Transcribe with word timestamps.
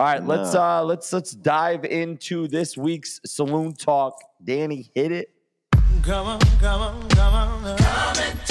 All 0.00 0.06
right, 0.06 0.26
let's 0.26 0.54
uh 0.54 0.82
let's 0.82 1.12
let's 1.12 1.32
dive 1.32 1.84
into 1.84 2.48
this 2.48 2.74
week's 2.74 3.20
saloon 3.26 3.74
talk. 3.74 4.18
Danny, 4.42 4.90
hit 4.94 5.12
it. 5.12 5.28
Come 6.02 6.26
on, 6.26 6.40
come 6.58 6.80
on, 6.80 7.08
come 7.10 7.34
on. 7.34 7.76
Come 7.76 8.16
and 8.16 8.49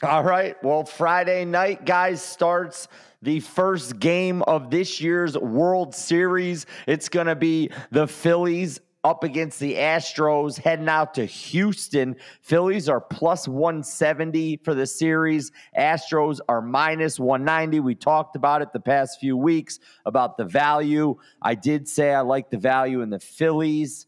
All 0.00 0.22
right. 0.22 0.54
Well, 0.62 0.84
Friday 0.84 1.44
night, 1.44 1.84
guys, 1.84 2.22
starts 2.22 2.86
the 3.20 3.40
first 3.40 3.98
game 3.98 4.42
of 4.42 4.70
this 4.70 5.00
year's 5.00 5.36
World 5.36 5.92
Series. 5.92 6.66
It's 6.86 7.08
going 7.08 7.26
to 7.26 7.34
be 7.34 7.70
the 7.90 8.06
Phillies 8.06 8.80
up 9.02 9.24
against 9.24 9.58
the 9.58 9.74
Astros 9.74 10.56
heading 10.56 10.88
out 10.88 11.14
to 11.14 11.24
Houston. 11.24 12.14
Phillies 12.42 12.88
are 12.88 13.00
plus 13.00 13.48
170 13.48 14.58
for 14.58 14.72
the 14.72 14.86
series. 14.86 15.50
Astros 15.76 16.38
are 16.48 16.62
minus 16.62 17.18
190. 17.18 17.80
We 17.80 17.96
talked 17.96 18.36
about 18.36 18.62
it 18.62 18.72
the 18.72 18.78
past 18.78 19.18
few 19.18 19.36
weeks 19.36 19.80
about 20.06 20.36
the 20.36 20.44
value. 20.44 21.16
I 21.42 21.56
did 21.56 21.88
say 21.88 22.14
I 22.14 22.20
like 22.20 22.50
the 22.50 22.58
value 22.58 23.02
in 23.02 23.10
the 23.10 23.18
Phillies. 23.18 24.06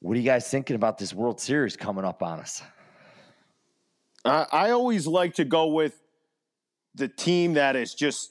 What 0.00 0.16
are 0.16 0.20
you 0.20 0.26
guys 0.26 0.48
thinking 0.48 0.74
about 0.74 0.98
this 0.98 1.14
World 1.14 1.40
Series 1.40 1.76
coming 1.76 2.04
up 2.04 2.24
on 2.24 2.40
us? 2.40 2.60
I, 4.26 4.46
I 4.52 4.70
always 4.70 5.06
like 5.06 5.34
to 5.34 5.44
go 5.44 5.66
with 5.66 6.00
the 6.94 7.08
team 7.08 7.54
that 7.54 7.76
is 7.76 7.94
just, 7.94 8.30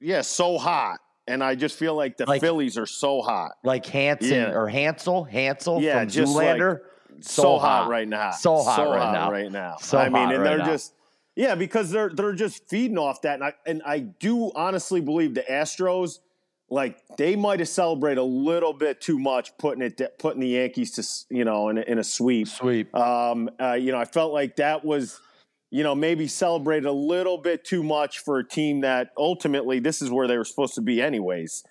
yeah, 0.00 0.22
so 0.22 0.58
hot. 0.58 0.98
And 1.28 1.42
I 1.42 1.54
just 1.54 1.78
feel 1.78 1.94
like 1.94 2.16
the 2.16 2.26
Like- 2.26 2.40
Phillies 2.40 2.76
are 2.78 2.86
so 2.86 3.22
hot. 3.22 3.52
like 3.64 3.86
Hanson 3.86 4.30
Yeah. 4.30 4.52
or 4.52 4.66
Hansel, 4.68 5.24
Hansel 5.24 5.80
Yeah, 5.80 6.00
from 6.00 6.08
just 6.08 6.34
like- 6.34 6.56
Zoolander. 6.58 6.80
So, 7.20 7.58
hot. 7.58 7.88
right 7.88 8.08
now. 8.08 8.30
So 8.32 8.62
hot 8.62 8.88
right 8.88 8.98
hot 9.00 9.12
now. 9.12 9.30
Right 9.30 9.52
now. 9.52 9.76
So 9.80 9.98
I 9.98 10.04
mean, 10.08 10.14
hot 10.14 10.34
and 10.34 10.42
right 10.42 10.48
they're 10.48 10.58
now. 10.58 10.64
just 10.66 10.94
yeah, 11.36 11.54
because 11.54 11.90
they're 11.90 12.08
they're 12.08 12.32
just 12.32 12.68
feeding 12.68 12.98
off 12.98 13.20
that. 13.22 13.34
And 13.34 13.44
I 13.44 13.52
and 13.66 13.82
I 13.86 13.98
do 14.00 14.50
honestly 14.56 15.00
believe 15.00 15.34
the 15.34 15.42
Astros, 15.42 16.18
like 16.72 16.96
they 17.18 17.36
might 17.36 17.60
have 17.60 17.68
celebrated 17.68 18.18
a 18.18 18.24
little 18.24 18.72
bit 18.72 18.98
too 18.98 19.18
much 19.18 19.56
putting 19.58 19.82
it 19.82 20.00
putting 20.18 20.40
the 20.40 20.48
Yankees 20.48 20.92
to 20.92 21.36
you 21.36 21.44
know 21.44 21.68
in 21.68 21.76
a, 21.76 21.82
in 21.82 21.98
a 21.98 22.04
sweep. 22.04 22.48
Sweep. 22.48 22.94
Um, 22.96 23.50
uh, 23.60 23.74
you 23.74 23.92
know, 23.92 23.98
I 23.98 24.06
felt 24.06 24.32
like 24.32 24.56
that 24.56 24.82
was, 24.82 25.20
you 25.70 25.82
know, 25.82 25.94
maybe 25.94 26.26
celebrated 26.26 26.86
a 26.86 26.92
little 26.92 27.36
bit 27.36 27.62
too 27.62 27.82
much 27.82 28.20
for 28.20 28.38
a 28.38 28.48
team 28.48 28.80
that 28.80 29.10
ultimately 29.18 29.80
this 29.80 30.00
is 30.00 30.10
where 30.10 30.26
they 30.26 30.38
were 30.38 30.46
supposed 30.46 30.74
to 30.76 30.80
be, 30.80 31.02
anyways. 31.02 31.62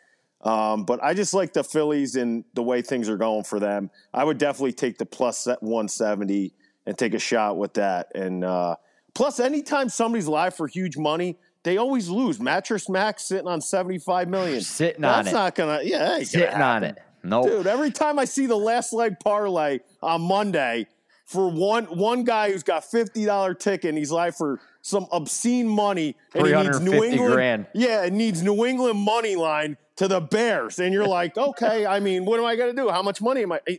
Um, 0.42 0.86
but 0.86 1.04
I 1.04 1.16
just 1.16 1.34
like 1.34 1.54
the 1.54 1.64
Phillies 1.64 2.16
and 2.16 2.44
the 2.54 2.64
way 2.64 2.84
things 2.84 3.10
are 3.10 3.18
going 3.18 3.44
for 3.44 3.60
them. 3.60 3.90
I 4.14 4.24
would 4.24 4.38
definitely 4.38 4.74
take 4.74 5.00
the 5.00 5.06
plus 5.08 5.48
170 5.48 6.54
and 6.86 6.96
take 6.96 7.16
a 7.16 7.20
shot 7.20 7.58
with 7.58 7.74
that. 7.74 8.12
And 8.14 8.44
uh, 8.44 8.76
plus, 9.16 9.40
anytime 9.40 9.90
somebody's 9.90 10.28
live 10.28 10.56
for 10.56 10.68
huge 10.68 10.96
money, 10.96 11.40
they 11.64 11.78
always 11.78 12.09
lose. 12.09 12.40
Mattress 12.40 12.90
Max 12.90 13.23
sitting 13.23 13.48
on 13.48 13.62
75 13.62 14.28
million. 14.30 14.62
Sitting 14.62 15.04
on 15.04 15.22
it. 15.22 15.23
That's 15.26 15.34
not 15.34 15.56
gonna, 15.56 15.80
yeah, 15.84 16.00
that 16.00 16.06
ain't 16.22 16.31
gonna 16.31 16.45
Sitting 16.45 16.62
on 16.62 16.84
it. 16.84 16.98
Nope. 17.23 17.45
Dude, 17.48 17.68
every 17.68 17.92
time 17.92 18.18
I 18.18 18.26
see 18.26 18.48
the 18.48 18.56
last 18.58 18.94
leg 18.94 19.20
parlay 19.23 19.80
on 20.02 20.22
Monday 20.22 20.88
for 21.26 21.50
one 21.50 21.86
one 21.86 22.23
guy 22.23 22.52
who's 22.52 22.64
got 22.64 22.84
fifty 22.84 23.26
dollar 23.26 23.53
ticket 23.53 23.90
and 23.90 23.97
he's 23.97 24.12
live 24.12 24.36
for 24.36 24.59
some 24.81 25.06
obscene 25.12 25.68
money 25.68 26.16
and 26.34 26.47
he 26.47 26.53
needs 26.53 26.80
New 26.80 26.90
350 26.91 27.08
England. 27.12 27.34
grand. 27.36 27.66
Yeah, 27.75 28.03
it 28.06 28.13
needs 28.13 28.41
New 28.41 28.66
England 28.66 28.97
money 29.00 29.36
line 29.36 29.78
to 29.97 30.07
the 30.07 30.19
Bears, 30.19 30.80
and 30.80 30.91
you're 30.94 31.06
like, 31.07 31.38
okay, 31.38 31.86
I 31.86 32.00
mean, 32.00 32.25
what 32.25 32.40
am 32.40 32.46
I 32.47 32.56
gonna 32.56 32.74
do? 32.74 32.90
How 32.90 33.03
much 33.03 33.22
money 33.22 33.44
am 33.44 33.52
I? 33.52 33.62
eh, 33.68 33.78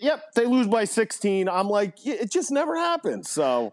Yep, 0.00 0.34
they 0.34 0.44
lose 0.44 0.66
by 0.66 0.84
sixteen. 0.84 1.48
I'm 1.48 1.68
like, 1.68 1.94
it 2.06 2.30
just 2.30 2.50
never 2.50 2.76
happens. 2.76 3.30
So 3.30 3.72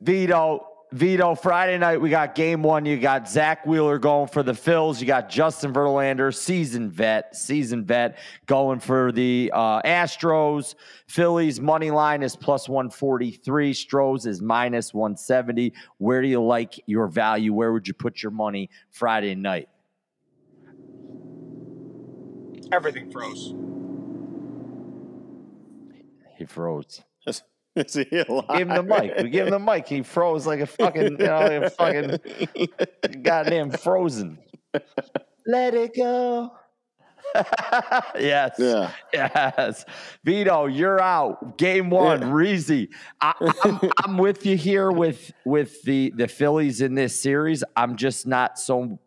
Vito. 0.00 0.66
Vito, 0.96 1.34
Friday 1.34 1.76
night, 1.76 2.00
we 2.00 2.08
got 2.08 2.34
game 2.34 2.62
one. 2.62 2.86
You 2.86 2.98
got 2.98 3.28
Zack 3.28 3.66
Wheeler 3.66 3.98
going 3.98 4.28
for 4.28 4.42
the 4.42 4.52
Phils. 4.52 4.98
You 4.98 5.06
got 5.06 5.28
Justin 5.28 5.70
Verlander, 5.70 6.34
season 6.34 6.90
vet, 6.90 7.36
season 7.36 7.84
vet, 7.84 8.16
going 8.46 8.80
for 8.80 9.12
the 9.12 9.50
uh, 9.52 9.82
Astros. 9.82 10.74
Phillies 11.06 11.60
money 11.60 11.90
line 11.90 12.22
is 12.22 12.34
plus 12.34 12.66
143. 12.66 13.74
Stros 13.74 14.24
is 14.24 14.40
minus 14.40 14.94
170. 14.94 15.74
Where 15.98 16.22
do 16.22 16.28
you 16.28 16.42
like 16.42 16.82
your 16.86 17.08
value? 17.08 17.52
Where 17.52 17.74
would 17.74 17.86
you 17.86 17.92
put 17.92 18.22
your 18.22 18.32
money 18.32 18.70
Friday 18.90 19.34
night? 19.34 19.68
Everything 22.72 23.10
froze. 23.10 23.54
He 26.38 26.46
froze. 26.46 27.02
is 27.84 27.94
he 27.94 28.18
alive? 28.18 28.58
Give 28.58 28.68
him 28.68 28.74
the 28.74 28.82
mic. 28.82 29.16
We 29.18 29.30
give 29.30 29.46
him 29.46 29.52
the 29.52 29.58
mic. 29.58 29.86
He 29.86 30.02
froze 30.02 30.46
like 30.46 30.60
a 30.60 30.66
fucking, 30.66 31.02
you 31.20 31.26
know, 31.26 31.40
like 31.40 31.62
a 31.62 31.70
fucking 31.70 33.22
goddamn 33.22 33.70
frozen. 33.70 34.38
Let 35.46 35.74
it 35.74 35.94
go. 35.94 36.52
yes. 38.18 38.56
Yeah. 38.58 38.90
Yes. 39.12 39.84
Vito, 40.24 40.66
you're 40.66 41.00
out. 41.00 41.58
Game 41.58 41.90
one, 41.90 42.22
Yeah. 42.22 42.28
Reezy. 42.28 42.88
I, 43.20 43.34
I'm, 43.62 43.90
I'm 44.04 44.18
with 44.18 44.46
you 44.46 44.56
here 44.56 44.90
with 44.90 45.32
with 45.44 45.82
the 45.82 46.12
the 46.16 46.28
Phillies 46.28 46.80
in 46.80 46.94
this 46.94 47.18
series. 47.18 47.62
I'm 47.76 47.96
just 47.96 48.26
not 48.26 48.58
so 48.58 48.98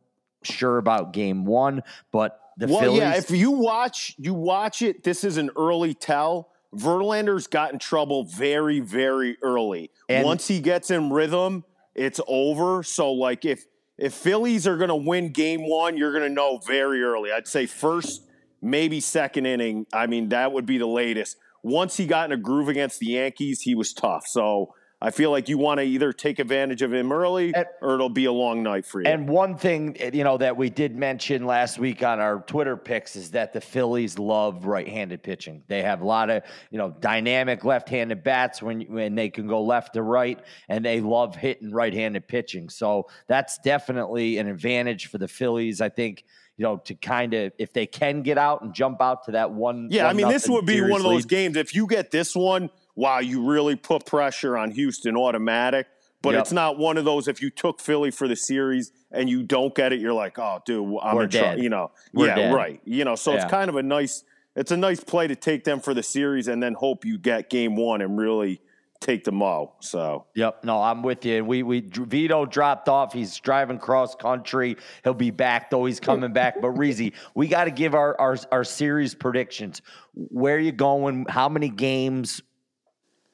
sure 0.43 0.77
about 0.77 1.13
game 1.13 1.45
one, 1.45 1.81
but 2.11 2.39
the 2.57 2.67
well, 2.67 2.81
Phillies. 2.81 2.99
yeah. 2.99 3.15
If 3.15 3.31
you 3.31 3.51
watch, 3.51 4.15
you 4.17 4.33
watch 4.33 4.81
it. 4.81 5.03
This 5.03 5.23
is 5.23 5.37
an 5.37 5.49
early 5.57 5.93
tell. 5.93 6.49
Verlander's 6.75 7.47
got 7.47 7.73
in 7.73 7.79
trouble 7.79 8.25
very, 8.25 8.79
very 8.79 9.37
early. 9.41 9.91
And- 10.07 10.25
Once 10.25 10.47
he 10.47 10.59
gets 10.59 10.91
in 10.91 11.09
rhythm, 11.11 11.63
it's 11.95 12.19
over. 12.27 12.83
So, 12.83 13.11
like, 13.11 13.45
if 13.45 13.65
if 13.97 14.13
Phillies 14.13 14.65
are 14.65 14.77
going 14.77 14.89
to 14.89 14.95
win 14.95 15.33
Game 15.33 15.67
One, 15.67 15.97
you're 15.97 16.13
going 16.13 16.23
to 16.23 16.33
know 16.33 16.59
very 16.65 17.03
early. 17.03 17.31
I'd 17.33 17.47
say 17.47 17.65
first, 17.65 18.23
maybe 18.61 19.01
second 19.01 19.45
inning. 19.45 19.87
I 19.91 20.07
mean, 20.07 20.29
that 20.29 20.53
would 20.53 20.65
be 20.65 20.77
the 20.77 20.87
latest. 20.87 21.35
Once 21.63 21.97
he 21.97 22.05
got 22.05 22.31
in 22.31 22.31
a 22.31 22.41
groove 22.41 22.69
against 22.69 22.99
the 22.99 23.07
Yankees, 23.07 23.61
he 23.61 23.75
was 23.75 23.93
tough. 23.93 24.25
So. 24.27 24.73
I 25.01 25.11
feel 25.11 25.31
like 25.31 25.47
you 25.47 25.57
want 25.57 25.79
to 25.79 25.85
either 25.85 26.11
take 26.11 26.39
advantage 26.39 26.81
of 26.81 26.93
him 26.93 27.13
early, 27.13 27.53
And- 27.55 27.65
or 27.81 27.95
it'll 27.95 28.09
be 28.09 28.25
a 28.25 28.33
long 28.33 28.63
night 28.63 28.85
for 28.85 29.01
you. 29.01 29.07
And 29.07 29.29
one 29.29 29.55
thing, 29.55 29.95
eh, 29.97 30.09
you 30.13 30.25
know, 30.25 30.37
that 30.37 30.57
we 30.57 30.69
did 30.69 30.93
mention 30.95 31.45
last 31.45 31.79
week 31.79 32.03
on 32.03 32.19
our 32.19 32.41
Twitter 32.41 32.75
picks 32.75 33.15
is 33.15 33.31
that 33.31 33.53
the 33.53 33.61
Phillies 33.61 34.19
love 34.19 34.65
right-handed 34.65 35.23
pitching. 35.23 35.63
They 35.67 35.83
have 35.83 36.01
a 36.01 36.05
lot 36.05 36.29
of, 36.29 36.43
you 36.69 36.77
know, 36.77 36.89
dynamic 36.99 37.63
left-handed 37.63 38.23
bats 38.23 38.61
when 38.61 38.81
when 38.81 39.15
they 39.15 39.29
can 39.29 39.47
go 39.47 39.63
left 39.63 39.93
to 39.93 40.01
right, 40.01 40.39
and 40.67 40.83
they 40.83 40.99
love 40.99 41.35
hitting 41.35 41.71
right-handed 41.71 42.27
pitching. 42.27 42.67
So 42.67 43.07
that's 43.27 43.57
definitely 43.59 44.37
an 44.37 44.47
advantage 44.47 45.07
for 45.07 45.17
the 45.17 45.27
Phillies. 45.29 45.79
I 45.79 45.87
think, 45.87 46.25
you 46.57 46.63
know, 46.63 46.75
to 46.75 46.93
kind 46.93 47.33
of 47.33 47.53
if 47.57 47.71
they 47.71 47.85
can 47.85 48.21
get 48.21 48.37
out 48.37 48.63
and 48.63 48.73
jump 48.73 49.01
out 49.01 49.23
to 49.25 49.31
that 49.31 49.51
one. 49.51 49.87
Yeah, 49.91 50.07
I 50.09 50.13
mean, 50.13 50.27
this 50.27 50.49
would 50.49 50.65
be 50.65 50.81
one 50.81 50.99
of 50.99 51.03
those 51.03 51.23
lead. 51.23 51.29
games. 51.29 51.55
If 51.55 51.73
you 51.73 51.87
get 51.87 52.11
this 52.11 52.35
one, 52.35 52.69
wow, 52.99 53.19
you 53.19 53.49
really 53.49 53.75
put 53.75 54.05
pressure 54.05 54.57
on 54.57 54.71
Houston 54.71 55.15
automatic. 55.15 55.87
But 56.21 56.33
Yep. 56.33 56.41
it's 56.41 56.51
not 56.51 56.77
one 56.77 56.97
of 56.97 57.05
those. 57.05 57.29
If 57.29 57.41
you 57.41 57.49
took 57.49 57.79
Philly 57.79 58.11
for 58.11 58.27
the 58.27 58.35
series 58.35 58.91
and 59.09 59.29
you 59.29 59.41
don't 59.41 59.73
get 59.73 59.93
it, 59.93 60.01
you're 60.01 60.11
like, 60.13 60.37
oh, 60.37 60.59
dude, 60.65 60.97
I'm 61.01 61.15
We're 61.15 61.23
in 61.23 61.29
dead. 61.29 61.59
You 61.63 61.69
know, 61.69 61.91
We're 62.13 62.27
yeah, 62.27 62.35
dead. 62.35 62.53
right. 62.53 62.81
You 62.83 63.05
know, 63.05 63.15
so 63.15 63.31
Yeah. 63.31 63.43
it's 63.43 63.49
kind 63.51 63.69
of 63.69 63.77
a 63.77 63.83
nice. 63.83 64.25
It's 64.55 64.71
a 64.71 64.77
nice 64.77 65.01
play 65.01 65.27
to 65.27 65.35
take 65.37 65.63
them 65.63 65.79
for 65.79 65.93
the 65.93 66.03
series 66.03 66.49
and 66.49 66.61
then 66.61 66.73
hope 66.73 67.05
you 67.05 67.17
get 67.17 67.49
game 67.49 67.77
one 67.77 68.01
and 68.01 68.17
really 68.17 68.59
take 68.99 69.23
them 69.23 69.41
all. 69.41 69.77
So 69.79 70.25
Yep. 70.35 70.65
No, 70.65 70.81
I'm 70.81 71.01
with 71.03 71.23
you. 71.23 71.45
We 71.45 71.63
we 71.63 71.79
Vito 71.79 72.45
dropped 72.45 72.89
off. 72.89 73.13
He's 73.13 73.37
driving 73.39 73.79
cross 73.79 74.13
country. 74.15 74.75
He'll 75.05 75.13
be 75.13 75.31
back 75.31 75.69
though. 75.69 75.85
He's 75.85 76.01
coming 76.01 76.33
back. 76.33 76.59
But 76.59 76.73
Reezy, 76.75 77.13
we 77.33 77.47
got 77.47 77.63
to 77.65 77.71
give 77.71 77.95
our, 77.95 78.19
our 78.19 78.35
our 78.51 78.65
series 78.65 79.15
predictions. 79.15 79.81
Where 80.15 80.55
are 80.57 80.59
you 80.59 80.73
going? 80.73 81.27
How 81.29 81.47
many 81.47 81.69
games? 81.69 82.41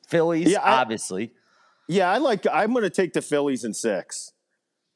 Phillies, 0.08 0.52
Yeah, 0.52 0.62
I- 0.62 0.82
obviously. 0.82 1.32
Yeah, 1.88 2.10
I 2.12 2.18
like. 2.18 2.48
I'm 2.52 2.72
going 2.72 2.84
to 2.84 2.90
take 2.90 3.14
the 3.14 3.22
Phillies 3.22 3.64
in 3.64 3.74
six. 3.74 4.32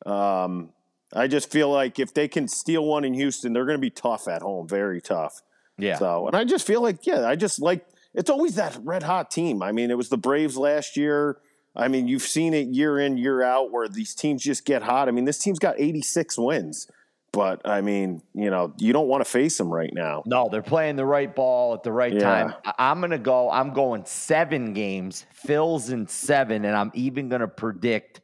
Um, 0.05 0.69
I 1.13 1.27
just 1.27 1.51
feel 1.51 1.69
like 1.69 1.99
if 1.99 2.13
they 2.13 2.27
can 2.27 2.47
steal 2.47 2.85
one 2.85 3.03
in 3.05 3.13
Houston, 3.13 3.53
they're 3.53 3.65
going 3.65 3.77
to 3.77 3.81
be 3.81 3.89
tough 3.91 4.27
at 4.27 4.41
home, 4.41 4.67
very 4.67 5.01
tough. 5.01 5.41
Yeah. 5.77 5.97
So, 5.97 6.27
and 6.27 6.35
I 6.35 6.43
just 6.45 6.65
feel 6.65 6.81
like, 6.81 7.05
yeah, 7.05 7.27
I 7.27 7.35
just 7.35 7.61
like 7.61 7.85
it's 8.13 8.29
always 8.29 8.55
that 8.55 8.77
red 8.83 9.03
hot 9.03 9.29
team. 9.31 9.61
I 9.61 9.71
mean, 9.71 9.91
it 9.91 9.97
was 9.97 10.09
the 10.09 10.17
Braves 10.17 10.57
last 10.57 10.97
year. 10.97 11.37
I 11.75 11.87
mean, 11.87 12.07
you've 12.07 12.23
seen 12.23 12.53
it 12.53 12.67
year 12.67 12.99
in, 12.99 13.17
year 13.17 13.43
out 13.43 13.71
where 13.71 13.87
these 13.87 14.15
teams 14.15 14.43
just 14.43 14.65
get 14.65 14.81
hot. 14.81 15.07
I 15.07 15.11
mean, 15.11 15.25
this 15.25 15.37
team's 15.37 15.59
got 15.59 15.75
86 15.79 16.37
wins. 16.37 16.87
But 17.31 17.61
I 17.67 17.81
mean, 17.81 18.21
you 18.33 18.49
know, 18.49 18.73
you 18.77 18.93
don't 18.93 19.07
want 19.07 19.23
to 19.23 19.29
face 19.29 19.57
them 19.57 19.69
right 19.69 19.91
now. 19.93 20.23
No, 20.25 20.49
they're 20.51 20.61
playing 20.61 20.95
the 20.95 21.05
right 21.05 21.33
ball 21.33 21.73
at 21.73 21.83
the 21.83 21.91
right 21.91 22.13
Yeah. 22.13 22.19
time. 22.19 22.53
I'm 22.77 23.01
gonna 23.01 23.17
go. 23.17 23.49
I'm 23.49 23.73
going 23.73 24.05
seven 24.05 24.73
games. 24.73 25.25
Phil's 25.33 25.89
in 25.89 26.07
seven, 26.07 26.65
and 26.65 26.75
I'm 26.75 26.91
even 26.93 27.29
gonna 27.29 27.47
predict 27.47 28.21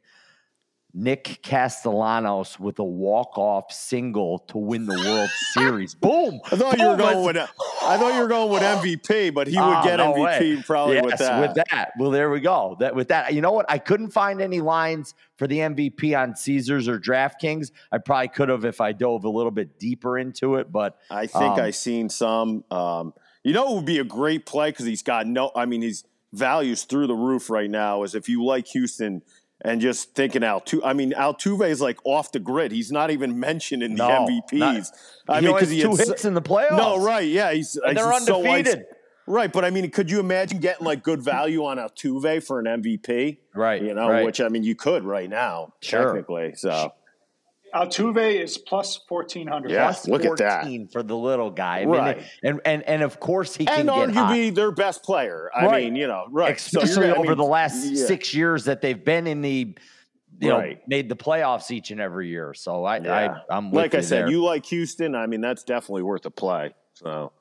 Nick 0.98 1.40
Castellanos 1.42 2.58
with 2.58 2.78
a 2.78 2.84
walk-off 2.84 3.70
single 3.70 4.38
to 4.48 4.56
win 4.56 4.86
the 4.86 4.94
World 4.94 5.28
Series. 5.52 5.94
Boom! 5.94 6.40
I 6.50 6.56
thought 6.56 6.78
you 6.78 6.88
were 6.88 6.96
going 6.96 7.22
with 7.22 7.36
I 7.36 7.98
thought 7.98 8.14
you 8.14 8.20
were 8.22 8.28
going 8.28 8.50
with 8.50 8.62
MVP, 8.62 9.34
but 9.34 9.46
he 9.46 9.58
would 9.58 9.62
Oh, 9.62 9.84
get 9.84 9.96
no 9.98 10.14
MVP 10.14 10.56
way. 10.56 10.62
probably 10.66 10.94
yes, 10.94 11.04
with 11.04 11.18
that. 11.18 11.40
With 11.40 11.64
that. 11.70 11.92
Well, 11.98 12.10
there 12.10 12.30
we 12.30 12.40
go. 12.40 12.76
That 12.80 12.94
with 12.94 13.08
that. 13.08 13.34
You 13.34 13.42
know 13.42 13.52
what? 13.52 13.66
I 13.68 13.76
couldn't 13.76 14.08
find 14.10 14.40
any 14.40 14.62
lines 14.62 15.12
for 15.36 15.46
the 15.46 15.58
MVP 15.58 16.18
on 16.18 16.34
Caesars 16.34 16.88
or 16.88 16.98
DraftKings. 16.98 17.72
I 17.92 17.98
probably 17.98 18.28
could 18.28 18.48
have 18.48 18.64
if 18.64 18.80
I 18.80 18.92
dove 18.92 19.24
a 19.24 19.28
little 19.30 19.50
bit 19.50 19.78
deeper 19.78 20.16
into 20.16 20.54
it, 20.54 20.72
but 20.72 20.96
I 21.10 21.26
think 21.26 21.44
Um, 21.44 21.60
I 21.60 21.72
seen 21.72 22.08
some. 22.08 22.64
Um, 22.70 23.12
you 23.44 23.52
know, 23.52 23.70
it 23.72 23.74
would 23.76 23.84
be 23.84 23.98
a 23.98 24.04
great 24.04 24.46
play 24.46 24.70
because 24.70 24.86
he's 24.86 25.02
got 25.02 25.26
no. 25.26 25.50
I 25.54 25.66
mean, 25.66 25.82
his 25.82 26.04
values 26.32 26.84
through 26.84 27.06
the 27.06 27.14
roof 27.14 27.50
right 27.50 27.70
now. 27.70 28.02
Is 28.02 28.14
if 28.14 28.28
you 28.30 28.42
like 28.44 28.66
Houston 28.68 29.22
and 29.64 29.80
just 29.80 30.14
thinking 30.14 30.42
Altuve. 30.42 30.80
I 30.84 30.92
mean, 30.92 31.12
Altuve 31.12 31.68
is 31.68 31.80
like 31.80 31.98
off 32.04 32.32
the 32.32 32.38
grid. 32.40 32.72
He's 32.72 32.92
not 32.92 33.10
even 33.10 33.40
mentioned 33.40 33.82
in 33.82 33.94
the 33.96 34.06
No, 34.08 34.26
MVPs. 34.26 34.58
not- 34.58 34.90
I 35.28 35.40
mean, 35.40 35.54
because 35.54 35.70
he 35.70 35.82
two 35.82 35.96
hits 35.96 36.24
in 36.24 36.34
the 36.34 36.42
playoffs. 36.42 36.76
No, 36.76 37.02
right? 37.02 37.26
Yeah, 37.26 37.52
he's 37.52 37.76
And 37.76 37.96
they're 37.96 38.10
he's 38.12 38.26
so 38.26 38.36
undefeated. 38.46 38.86
Right, 39.28 39.52
but 39.52 39.64
I 39.64 39.70
mean, 39.70 39.90
could 39.90 40.08
you 40.08 40.20
imagine 40.20 40.60
getting 40.60 40.86
like 40.86 41.02
good 41.02 41.20
value 41.20 41.64
on 41.64 41.78
Altuve 41.78 42.44
for 42.46 42.60
an 42.60 42.66
MVP? 42.66 43.38
Right, 43.56 43.82
You 43.82 43.92
know, 43.92 44.08
right. 44.08 44.24
which 44.24 44.40
I 44.40 44.48
mean, 44.48 44.62
you 44.62 44.76
could 44.76 45.02
right 45.02 45.28
now, 45.28 45.72
Sure. 45.80 46.04
technically. 46.12 46.52
So 46.54 46.92
Altuve 47.74 48.40
is 48.42 48.56
plus 48.58 48.98
1400. 49.08 49.70
Yeah. 49.70 49.84
Plus 49.84 50.08
look 50.08 50.24
at 50.24 50.36
that. 50.38 50.92
for 50.92 51.02
the 51.02 51.16
little 51.16 51.50
guy. 51.50 51.80
I 51.80 51.84
mean, 51.84 51.94
Right. 51.94 52.22
and, 52.42 52.60
and 52.64 52.82
and 52.84 53.02
of 53.02 53.20
course 53.20 53.54
he 53.56 53.66
and 53.66 53.88
can 53.88 54.06
get 54.06 54.14
hot. 54.16 54.30
arguably 54.34 54.54
their 54.54 54.70
best 54.70 55.02
player. 55.02 55.50
I 55.54 55.66
Right. 55.66 55.84
mean, 55.84 55.96
you 55.96 56.06
know, 56.06 56.26
right? 56.30 56.56
Especially 56.56 57.02
gonna- 57.08 57.14
I 57.14 57.16
over 57.18 57.28
mean, 57.30 57.38
the 57.38 57.44
last 57.44 57.84
yeah. 57.86 58.06
six 58.06 58.32
years 58.34 58.64
that 58.66 58.80
they've 58.80 59.02
been 59.04 59.26
in 59.26 59.42
the 59.42 59.74
you 60.40 60.48
know 60.50 60.58
Right. 60.58 60.86
made 60.86 61.08
the 61.08 61.16
playoffs 61.16 61.70
each 61.70 61.90
and 61.90 62.00
every 62.00 62.28
year. 62.28 62.54
So 62.54 62.84
I, 62.84 62.98
Yeah. 62.98 63.38
I 63.50 63.56
I'm 63.56 63.70
with 63.70 63.76
like 63.82 63.94
I 63.94 64.00
said, 64.00 64.22
there. 64.24 64.30
you 64.30 64.42
like 64.44 64.64
Houston. 64.66 65.14
I 65.14 65.26
mean, 65.26 65.40
that's 65.40 65.64
definitely 65.64 66.02
worth 66.02 66.24
a 66.26 66.30
play. 66.30 66.74
So 66.94 67.32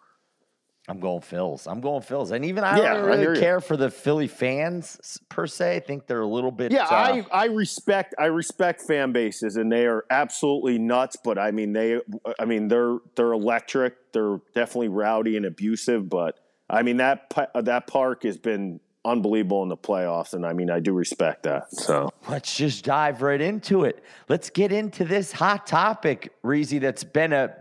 I'm 0.88 1.00
going 1.00 1.22
Phils. 1.22 1.66
I'm 1.70 1.82
going 1.82 2.02
Phils, 2.04 2.32
and 2.32 2.46
even 2.46 2.64
I 2.64 2.78
Yeah, 2.78 2.94
don't 2.94 3.06
I 3.06 3.16
really 3.16 3.36
you. 3.36 3.40
care 3.42 3.60
for 3.60 3.76
the 3.76 3.90
Philly 3.90 4.28
fans 4.28 5.20
per 5.30 5.48
se. 5.48 5.78
I 5.78 5.80
think 5.80 6.06
they're 6.06 6.22
a 6.22 6.28
little 6.28 6.52
bit. 6.52 6.72
yeah, 6.72 6.84
uh, 6.86 6.90
I 6.92 7.26
I 7.32 7.46
respect 7.46 8.14
I 8.20 8.26
respect 8.26 8.82
fan 8.88 9.12
bases, 9.12 9.56
and 9.56 9.72
they 9.72 9.88
are 9.88 10.06
absolutely 10.12 10.78
nuts. 10.78 11.18
But 11.24 11.40
I 11.40 11.52
mean, 11.52 11.74
they 11.74 12.00
I 12.40 12.46
mean 12.46 12.68
they're 12.68 12.98
they're 13.16 13.34
electric. 13.34 14.12
They're 14.14 14.40
definitely 14.54 14.90
rowdy 14.90 15.38
and 15.38 15.46
abusive. 15.46 16.08
But 16.10 16.40
I 16.70 16.84
mean 16.84 16.98
that 16.98 17.34
that 17.56 17.88
park 17.88 18.24
has 18.24 18.38
been 18.38 18.80
unbelievable 19.04 19.64
in 19.64 19.70
the 19.70 19.78
playoffs, 19.78 20.34
and 20.34 20.46
I 20.46 20.54
mean 20.54 20.70
I 20.70 20.80
do 20.80 20.94
respect 20.94 21.44
that. 21.44 21.72
So 21.74 22.12
Let's 22.30 22.56
just 22.56 22.86
dive 22.86 23.22
right 23.22 23.42
into 23.42 23.84
it. 23.86 24.04
Let's 24.30 24.50
get 24.52 24.72
into 24.72 25.04
this 25.06 25.32
hot 25.32 25.66
topic, 25.68 26.32
Reezy, 26.44 26.80
that's 26.80 27.04
been 27.04 27.34
a 27.34 27.56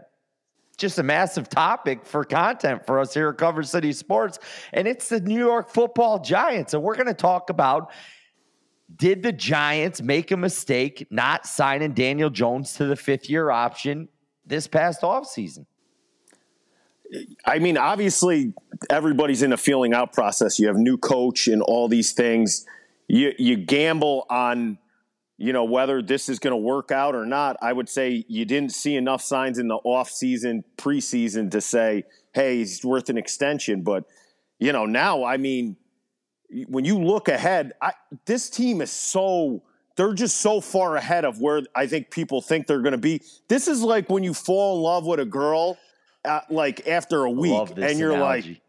just 0.76 0.99
a 0.99 1.03
massive 1.03 1.49
topic 1.49 2.05
for 2.05 2.25
content 2.25 2.85
for 2.87 2.99
us 2.99 3.15
here 3.15 3.29
at 3.29 3.38
Cover 3.38 3.62
City 3.62 3.93
Sports. 3.93 4.38
And 4.73 4.88
it's 4.88 5.09
the 5.09 5.21
New 5.21 5.38
York 5.38 5.71
football 5.71 6.19
giants. 6.19 6.75
And 6.75 6.82
we're 6.82 6.97
going 6.97 7.06
to 7.06 7.15
talk 7.15 7.50
about 7.50 7.93
did 8.97 9.23
the 9.23 9.32
Giants 9.32 10.03
make 10.03 10.31
a 10.31 10.37
mistake 10.37 11.06
not 11.11 11.47
signing 11.47 11.93
Daniel 11.93 12.31
Jones 12.31 12.75
to 12.75 12.85
the 12.85 12.97
fifth 12.97 13.29
year 13.31 13.50
option 13.50 14.09
this 14.47 14.67
past 14.67 15.03
offseason? 15.03 15.67
I 17.44 17.59
mean, 17.59 17.77
obviously, 17.77 18.53
everybody's 18.91 19.43
in 19.43 19.53
a 19.53 19.56
feeling 19.56 19.94
out 19.94 20.12
process. 20.12 20.59
You 20.59 20.67
have 20.69 20.77
new 20.77 20.97
coach 20.97 21.49
and 21.49 21.62
all 21.62 21.88
these 21.88 22.12
things. 22.12 22.67
You 23.09 23.32
you 23.38 23.56
gamble 23.56 24.27
on, 24.31 24.79
you 25.36 25.52
know, 25.52 25.64
whether 25.64 26.00
this 26.00 26.28
is 26.28 26.38
going 26.38 26.52
to 26.52 26.56
work 26.56 26.92
out 26.92 27.14
or 27.14 27.26
not. 27.26 27.56
I 27.60 27.72
would 27.72 27.88
say 27.88 28.25
you 28.28 28.44
didn't 28.44 28.72
see 28.72 28.96
enough 28.96 29.22
signs 29.22 29.58
in 29.58 29.69
the 29.69 29.76
off 29.76 30.10
season, 30.10 30.64
preseason 30.76 31.50
to 31.50 31.60
say, 31.60 32.04
hey, 32.32 32.58
he's 32.58 32.84
worth 32.84 33.08
an 33.08 33.19
extension. 33.19 33.82
But 33.82 34.04
you 34.58 34.72
know, 34.72 34.86
now, 34.86 35.25
I 35.25 35.36
mean, 35.36 35.76
when 36.69 36.84
you 36.84 36.98
look 36.98 37.28
ahead, 37.28 37.72
I, 37.82 37.92
this 38.26 38.50
team 38.50 38.81
is 38.81 38.90
so. 38.90 39.62
They're 39.96 40.12
just 40.12 40.38
so 40.38 40.60
far 40.60 40.96
ahead 40.96 41.25
of 41.25 41.40
where 41.40 41.62
I 41.72 41.86
think 41.86 42.10
people 42.10 42.42
think 42.42 42.66
they're 42.66 42.82
going 42.82 42.92
to 42.92 42.98
be. 42.98 43.22
This 43.46 43.69
is 43.69 43.81
like 43.81 44.10
when 44.10 44.25
you 44.25 44.34
fall 44.34 44.76
in 44.76 44.82
love 44.82 45.06
with 45.06 45.20
a 45.20 45.25
girl, 45.25 45.78
uh, 46.25 46.40
like 46.50 46.88
after 46.88 47.22
a 47.22 47.31
week, 47.31 47.70
and 47.76 47.96
you're 47.96 48.19
like, 48.19 48.44
analogy. 48.44 48.60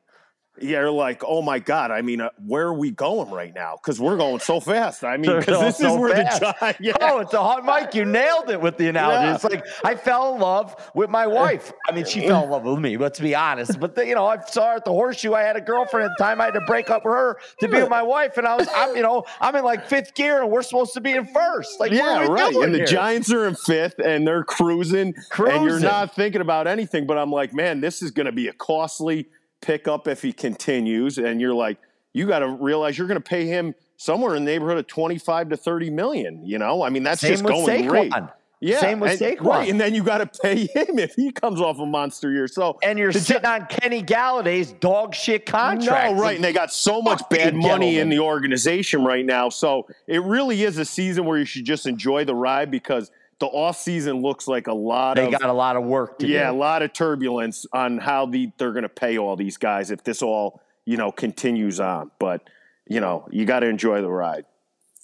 Yeah, 0.60 0.80
you're 0.80 0.92
like, 0.92 1.24
oh 1.26 1.42
my 1.42 1.60
god. 1.60 1.92
I 1.92 2.02
mean, 2.02 2.22
uh, 2.22 2.30
where 2.46 2.68
are 2.68 2.74
we 2.74 2.92
going 2.92 3.30
right 3.32 3.54
now? 3.54 3.78
Because 3.82 4.00
we're 4.00 4.18
going 4.18 4.40
so 4.40 4.60
fast. 4.60 5.04
I 5.04 5.18
mean, 5.18 5.40
because 5.40 5.60
this 5.60 5.80
is 5.80 5.98
where 5.98 6.16
fast. 6.16 6.40
the 6.40 6.56
giant. 6.60 6.78
Yeah. 6.80 6.94
Oh, 7.02 7.20
it's 7.20 7.34
a 7.34 7.42
hot 7.42 7.66
mic. 7.66 7.94
You 7.94 8.06
nailed 8.06 8.50
it 8.50 8.60
with 8.60 8.78
the 8.78 8.88
analogy. 8.88 9.28
Yeah. 9.28 9.36
It's 9.36 9.44
like 9.44 9.66
I 9.84 9.96
fell 9.96 10.34
in 10.34 10.42
love 10.42 10.76
with 10.96 11.10
my 11.10 11.28
wife. 11.28 11.72
I 11.88 11.92
mean, 11.92 12.06
she 12.06 12.22
fell 12.22 12.44
in 12.46 12.50
love 12.50 12.64
with 12.64 12.80
me. 12.80 12.98
Let's 12.98 13.20
be 13.20 13.36
honest. 13.36 13.80
But 13.80 13.96
the, 13.96 14.08
you 14.08 14.16
know, 14.16 14.26
I 14.26 14.40
saw 14.46 14.70
her 14.72 14.76
at 14.78 14.86
the 14.86 14.92
horseshoe. 14.92 15.34
I 15.34 15.42
had 15.42 15.56
a 15.56 15.62
girlfriend 15.62 16.10
at 16.10 16.18
the 16.18 16.24
time. 16.24 16.40
I 16.40 16.46
had 16.46 16.54
to 16.54 16.62
break 16.62 16.90
up 16.90 17.06
with 17.06 17.14
her 17.14 17.38
to 17.60 17.68
be 17.68 17.78
with 17.78 17.90
my 17.90 18.04
wife, 18.04 18.38
and 18.38 18.48
I 18.48 18.56
was, 18.56 18.68
I'm, 18.74 18.96
you 18.96 19.02
know, 19.02 19.26
I'm 19.42 19.56
in 19.56 19.64
like 19.64 19.88
fifth 19.88 20.14
gear, 20.16 20.42
and 20.42 20.52
we're 20.52 20.62
supposed 20.62 20.94
to 20.94 21.02
be 21.02 21.12
in 21.12 21.26
first. 21.28 21.80
Like, 21.80 21.92
Yeah, 21.92 22.26
right. 22.28 22.56
And 22.56 22.74
the? 22.74 22.86
Giants 22.86 23.32
are 23.32 23.48
in 23.48 23.56
fifth, 23.56 24.00
and 24.00 24.26
they're 24.28 24.44
cruising, 24.44 25.14
and 25.38 25.66
you're 25.66 25.80
not 25.80 26.16
thinking 26.16 26.42
about 26.42 26.68
anything. 26.68 27.06
But 27.06 27.18
I'm 27.18 27.32
like, 27.32 27.54
man, 27.54 27.82
this 27.82 28.02
is 28.02 28.12
going 28.12 28.28
to 28.28 28.32
be 28.32 28.48
a 28.48 28.54
costly 28.54 29.28
pickup 29.66 30.08
if 30.08 30.22
he 30.22 30.32
continues. 30.32 31.18
And 31.18 31.42
you're 31.42 31.54
like, 31.54 31.78
you 32.14 32.28
got 32.28 32.40
to 32.40 32.48
realize 32.48 32.98
you're 32.98 33.08
going 33.08 33.22
to 33.22 33.30
pay 33.30 33.46
him 33.46 33.76
somewhere 33.98 34.36
in 34.36 34.46
the 34.46 34.52
neighborhood 34.52 34.78
of 34.78 34.88
25 34.88 35.50
to 35.50 35.58
30 35.58 35.90
million. 35.90 36.46
You 36.46 36.60
know, 36.60 36.84
I 36.84 36.90
mean, 36.90 37.04
that's 37.04 37.22
Same 37.22 37.32
just 37.32 37.44
with 37.44 37.54
going 37.54 37.84
Saquon. 37.84 37.90
great. 37.90 38.14
Yeah, 38.62 38.80
Same 38.80 39.00
with 39.00 39.22
and, 39.22 39.38
Saquon. 39.38 39.46
Right, 39.46 39.70
and 39.70 39.80
then 39.80 39.94
you 39.94 40.04
got 40.04 40.20
to 40.20 40.40
pay 40.42 40.62
him 40.74 40.98
if 40.98 41.14
he 41.16 41.32
comes 41.32 41.60
off 41.60 41.78
a 41.80 41.86
monster 41.86 42.32
year. 42.32 42.48
So 42.48 42.80
and 42.82 42.98
you're 42.98 43.12
sitting 43.12 43.46
on 43.46 43.66
Kenny 43.66 44.02
Golladay's 44.02 44.72
dog 44.72 45.14
shit 45.14 45.46
contract. 45.46 46.16
No, 46.16 46.22
right. 46.22 46.36
And 46.36 46.44
they 46.44 46.54
got 46.54 46.72
so 46.72 47.02
much 47.02 47.22
bad 47.30 47.54
money 47.54 48.00
in 48.00 48.10
the 48.10 48.20
organization 48.20 49.04
right 49.04 49.26
now. 49.26 49.50
So 49.50 49.88
it 50.08 50.24
really 50.24 50.64
is 50.64 50.78
a 50.78 50.86
season 50.86 51.26
where 51.26 51.38
you 51.38 51.46
should 51.46 51.66
just 51.66 51.86
enjoy 51.86 52.24
the 52.24 52.36
ride 52.36 52.72
because 52.72 53.12
the 53.40 53.48
off 53.48 53.78
season 53.78 54.22
looks 54.22 54.48
like 54.48 54.68
a 54.68 54.74
lot 54.74 55.16
They 55.16 55.26
of 55.26 55.32
got 55.32 55.44
a 55.44 55.54
lot 55.54 55.76
of 55.76 55.84
work 55.84 56.20
to 56.20 56.28
yeah, 56.28 56.50
a 56.50 56.54
lot 56.54 56.82
of 56.82 56.94
turbulence 56.94 57.66
on 57.74 57.98
how 57.98 58.26
the 58.26 58.52
they're 58.58 58.72
going 58.72 58.84
to 58.84 58.90
pay 58.90 59.18
all 59.18 59.36
these 59.36 59.58
guys 59.58 59.92
if 59.92 60.04
this 60.04 60.22
all 60.22 60.62
you 60.86 60.98
know 60.98 61.12
continues 61.12 61.80
on. 61.80 62.12
But 62.20 62.42
you 62.88 63.00
know 63.00 63.28
you 63.32 63.46
got 63.46 63.60
to 63.62 63.68
enjoy 63.68 64.02
the 64.02 64.10
ride. 64.10 64.46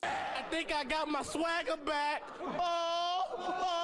I 0.03 0.43
think 0.49 0.73
I 0.73 0.83
got 0.83 1.07
my 1.07 1.23
swagger 1.23 1.77
back. 1.85 2.23
Oh, 2.41 3.23
oh. 3.37 3.80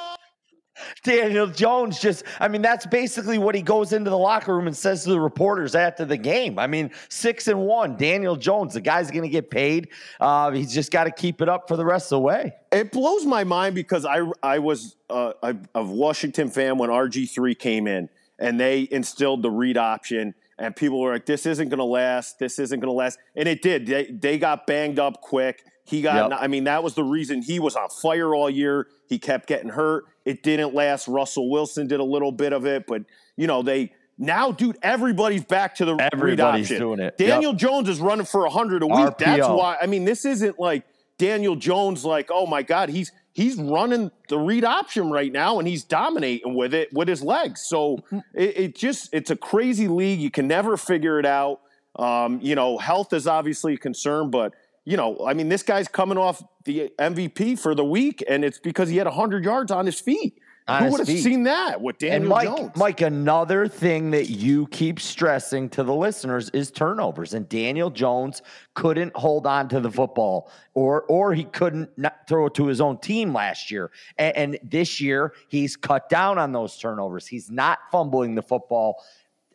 Daniel 1.03 1.47
Jones 1.47 1.99
just, 1.99 2.23
I 2.39 2.47
mean, 2.47 2.61
that's 2.61 2.85
basically 2.85 3.37
what 3.37 3.55
he 3.55 3.61
goes 3.61 3.93
into 3.93 4.09
the 4.09 4.17
locker 4.17 4.55
room 4.55 4.67
and 4.67 4.75
says 4.75 5.03
to 5.03 5.09
the 5.09 5.19
reporters 5.19 5.75
after 5.75 6.05
the 6.05 6.17
game. 6.17 6.59
I 6.59 6.67
mean, 6.67 6.91
six 7.09 7.47
and 7.47 7.61
one, 7.61 7.97
Daniel 7.97 8.35
Jones, 8.35 8.73
the 8.73 8.81
guy's 8.81 9.11
going 9.11 9.23
to 9.23 9.29
get 9.29 9.49
paid. 9.49 9.89
Uh, 10.19 10.51
he's 10.51 10.73
just 10.73 10.91
got 10.91 11.05
to 11.05 11.11
keep 11.11 11.41
it 11.41 11.49
up 11.49 11.67
for 11.67 11.77
the 11.77 11.85
rest 11.85 12.11
of 12.11 12.17
the 12.17 12.21
way. 12.21 12.53
It 12.71 12.91
blows 12.91 13.25
my 13.25 13.43
mind 13.43 13.75
because 13.75 14.05
I 14.05 14.21
I 14.43 14.59
was 14.59 14.95
uh, 15.09 15.33
a, 15.41 15.55
a 15.75 15.83
Washington 15.83 16.49
fan 16.49 16.77
when 16.77 16.89
RG 16.89 17.29
three 17.29 17.55
came 17.55 17.87
in 17.87 18.09
and 18.39 18.59
they 18.59 18.87
instilled 18.91 19.41
the 19.41 19.51
read 19.51 19.77
option 19.77 20.35
and 20.59 20.75
people 20.75 20.99
were 20.99 21.13
like, 21.13 21.25
"This 21.25 21.45
isn't 21.45 21.69
going 21.69 21.77
to 21.77 21.83
last. 21.85 22.39
This 22.39 22.59
isn't 22.59 22.79
going 22.79 22.89
to 22.89 22.97
last," 22.97 23.19
and 23.35 23.47
it 23.47 23.61
did. 23.61 23.85
They 23.85 24.05
they 24.05 24.37
got 24.37 24.67
banged 24.67 24.99
up 24.99 25.21
quick. 25.21 25.63
He 25.87 26.01
got. 26.01 26.31
Yep. 26.31 26.39
I 26.41 26.47
mean, 26.47 26.65
that 26.65 26.83
was 26.83 26.95
the 26.95 27.03
reason 27.03 27.41
he 27.41 27.59
was 27.59 27.75
on 27.75 27.89
fire 27.89 28.35
all 28.35 28.49
year. 28.49 28.87
He 29.07 29.17
kept 29.17 29.47
getting 29.47 29.69
hurt. 29.69 30.03
It 30.25 30.43
didn't 30.43 30.73
last. 30.73 31.07
Russell 31.07 31.49
Wilson 31.49 31.87
did 31.87 32.01
a 32.01 32.03
little 32.03 32.31
bit 32.31 32.51
of 32.51 32.65
it, 32.65 32.85
but 32.87 33.03
you 33.37 33.47
know 33.47 33.61
they. 33.61 33.93
Now, 34.19 34.51
dude, 34.51 34.77
everybody's 34.81 35.45
back 35.45 35.75
to 35.75 35.85
the 35.85 35.95
read 35.95 36.09
Everybody's 36.11 36.65
option. 36.65 36.79
doing 36.79 36.99
it. 36.99 37.17
Daniel 37.17 37.53
Jones 37.53 37.87
is 37.87 37.99
running 37.99 38.25
for 38.25 38.47
hundred 38.49 38.83
a 38.83 38.87
week. 38.87 39.17
That's 39.17 39.47
why. 39.47 39.77
I 39.81 39.85
mean, 39.85 40.05
this 40.05 40.25
isn't 40.25 40.59
like 40.59 40.83
Daniel 41.17 41.55
Jones. 41.55 42.03
Like, 42.03 42.29
oh 42.33 42.47
my 42.47 42.63
God, 42.63 42.89
he's 42.89 43.11
he's 43.31 43.55
running 43.55 44.11
the 44.27 44.39
read 44.39 44.65
option 44.65 45.09
right 45.11 45.31
now, 45.31 45.59
and 45.59 45.67
he's 45.67 45.83
dominating 45.83 46.55
with 46.55 46.73
it 46.73 46.91
with 46.91 47.07
his 47.07 47.23
legs. 47.23 47.61
So 47.61 47.99
it, 48.33 48.57
it 48.57 48.75
just 48.75 49.09
it's 49.13 49.29
a 49.29 49.37
crazy 49.37 49.87
league. 49.87 50.19
You 50.19 50.31
can 50.31 50.47
never 50.47 50.75
figure 50.75 51.19
it 51.19 51.25
out. 51.25 51.61
Um, 51.95 52.39
you 52.41 52.55
know, 52.55 52.77
health 52.77 53.13
is 53.13 53.27
obviously 53.27 53.75
a 53.75 53.77
concern, 53.77 54.29
but 54.29 54.53
you 54.87 54.95
know, 54.95 55.17
I 55.27 55.33
mean, 55.33 55.49
this 55.49 55.63
guy's 55.63 55.89
coming 55.89 56.17
off 56.17 56.41
the 56.63 56.93
MVP 56.97 57.59
for 57.59 57.75
the 57.75 57.83
week, 57.83 58.23
and 58.25 58.45
it's 58.45 58.57
because 58.57 58.87
he 58.87 58.95
had 58.95 59.05
hundred 59.05 59.43
yards 59.43 59.69
on 59.69 59.85
his 59.85 59.99
feet. 59.99 60.39
on 60.65 60.83
Who 60.83 60.91
would 60.91 60.99
have 60.99 61.07
seen 61.09 61.43
that 61.43 61.81
with 61.81 61.97
Daniel 61.97 62.21
and 62.21 62.29
Mike, 62.29 62.57
Jones? 62.57 62.71
Mike, 62.77 63.01
another 63.01 63.67
thing 63.67 64.11
that 64.11 64.29
you 64.29 64.65
keep 64.67 65.01
stressing 65.01 65.67
to 65.71 65.83
the 65.83 65.93
listeners 65.93 66.49
is 66.51 66.71
turnovers. 66.71 67.33
And 67.33 67.49
Daniel 67.49 67.89
Jones 67.89 68.41
couldn't 68.75 69.13
hold 69.13 69.45
on 69.45 69.67
to 69.67 69.81
the 69.81 69.91
football, 69.91 70.49
or 70.73 71.01
or 71.01 71.33
he 71.33 71.43
couldn't 71.43 71.89
not 71.97 72.25
throw 72.25 72.45
it 72.45 72.53
to 72.53 72.67
his 72.67 72.79
own 72.79 72.97
team 72.97 73.33
last 73.33 73.69
year. 73.69 73.91
And, 74.17 74.37
and 74.37 74.59
this 74.63 75.01
year, 75.01 75.33
he's 75.49 75.75
cut 75.75 76.07
down 76.07 76.37
on 76.37 76.53
those 76.53 76.77
turnovers. 76.77 77.27
He's 77.27 77.51
not 77.51 77.79
fumbling 77.91 78.35
the 78.35 78.41
football. 78.41 79.03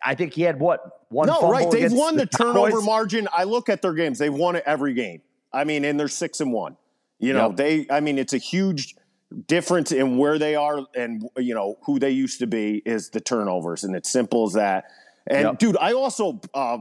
I 0.05 0.15
think 0.15 0.35
he 0.35 0.43
had 0.43 0.59
what 0.59 1.07
one. 1.09 1.29
no, 1.29 1.51
right. 1.51 1.71
They've 1.71 1.93
won 1.93 2.17
the 2.17 2.27
turnover 2.27 2.71
Cowboys? 2.71 2.85
margin. 2.85 3.29
I 3.33 3.45
look 3.45 3.69
at 3.69 3.83
their 3.83 3.95
games; 3.95 4.19
they've 4.19 4.33
won 4.33 4.57
it 4.57 4.65
every 4.67 4.95
game. 4.95 5.23
I 5.53 5.65
mean, 5.65 5.85
and 5.85 5.99
they're 5.99 6.09
six 6.09 6.41
and 6.41 6.53
one. 6.53 6.77
You 7.19 7.33
know, 7.35 7.49
Yep. 7.49 7.57
they. 7.57 7.87
I 7.91 8.01
mean, 8.01 8.19
it's 8.19 8.33
a 8.33 8.39
huge 8.39 8.97
difference 9.47 9.93
in 9.93 10.19
where 10.19 10.39
they 10.39 10.55
are 10.55 10.81
and 10.95 11.29
you 11.39 11.55
know 11.55 11.79
who 11.85 11.99
they 11.99 12.11
used 12.11 12.39
to 12.41 12.47
be 12.47 12.83
is 12.85 13.11
the 13.11 13.21
turnovers, 13.21 13.85
and 13.85 13.95
it's 13.95 14.11
simple 14.11 14.45
as 14.47 14.55
that. 14.55 14.85
And 15.27 15.45
Yep. 15.49 15.59
dude, 15.59 15.77
I 15.79 15.93
also 15.93 16.41
uh, 16.55 16.79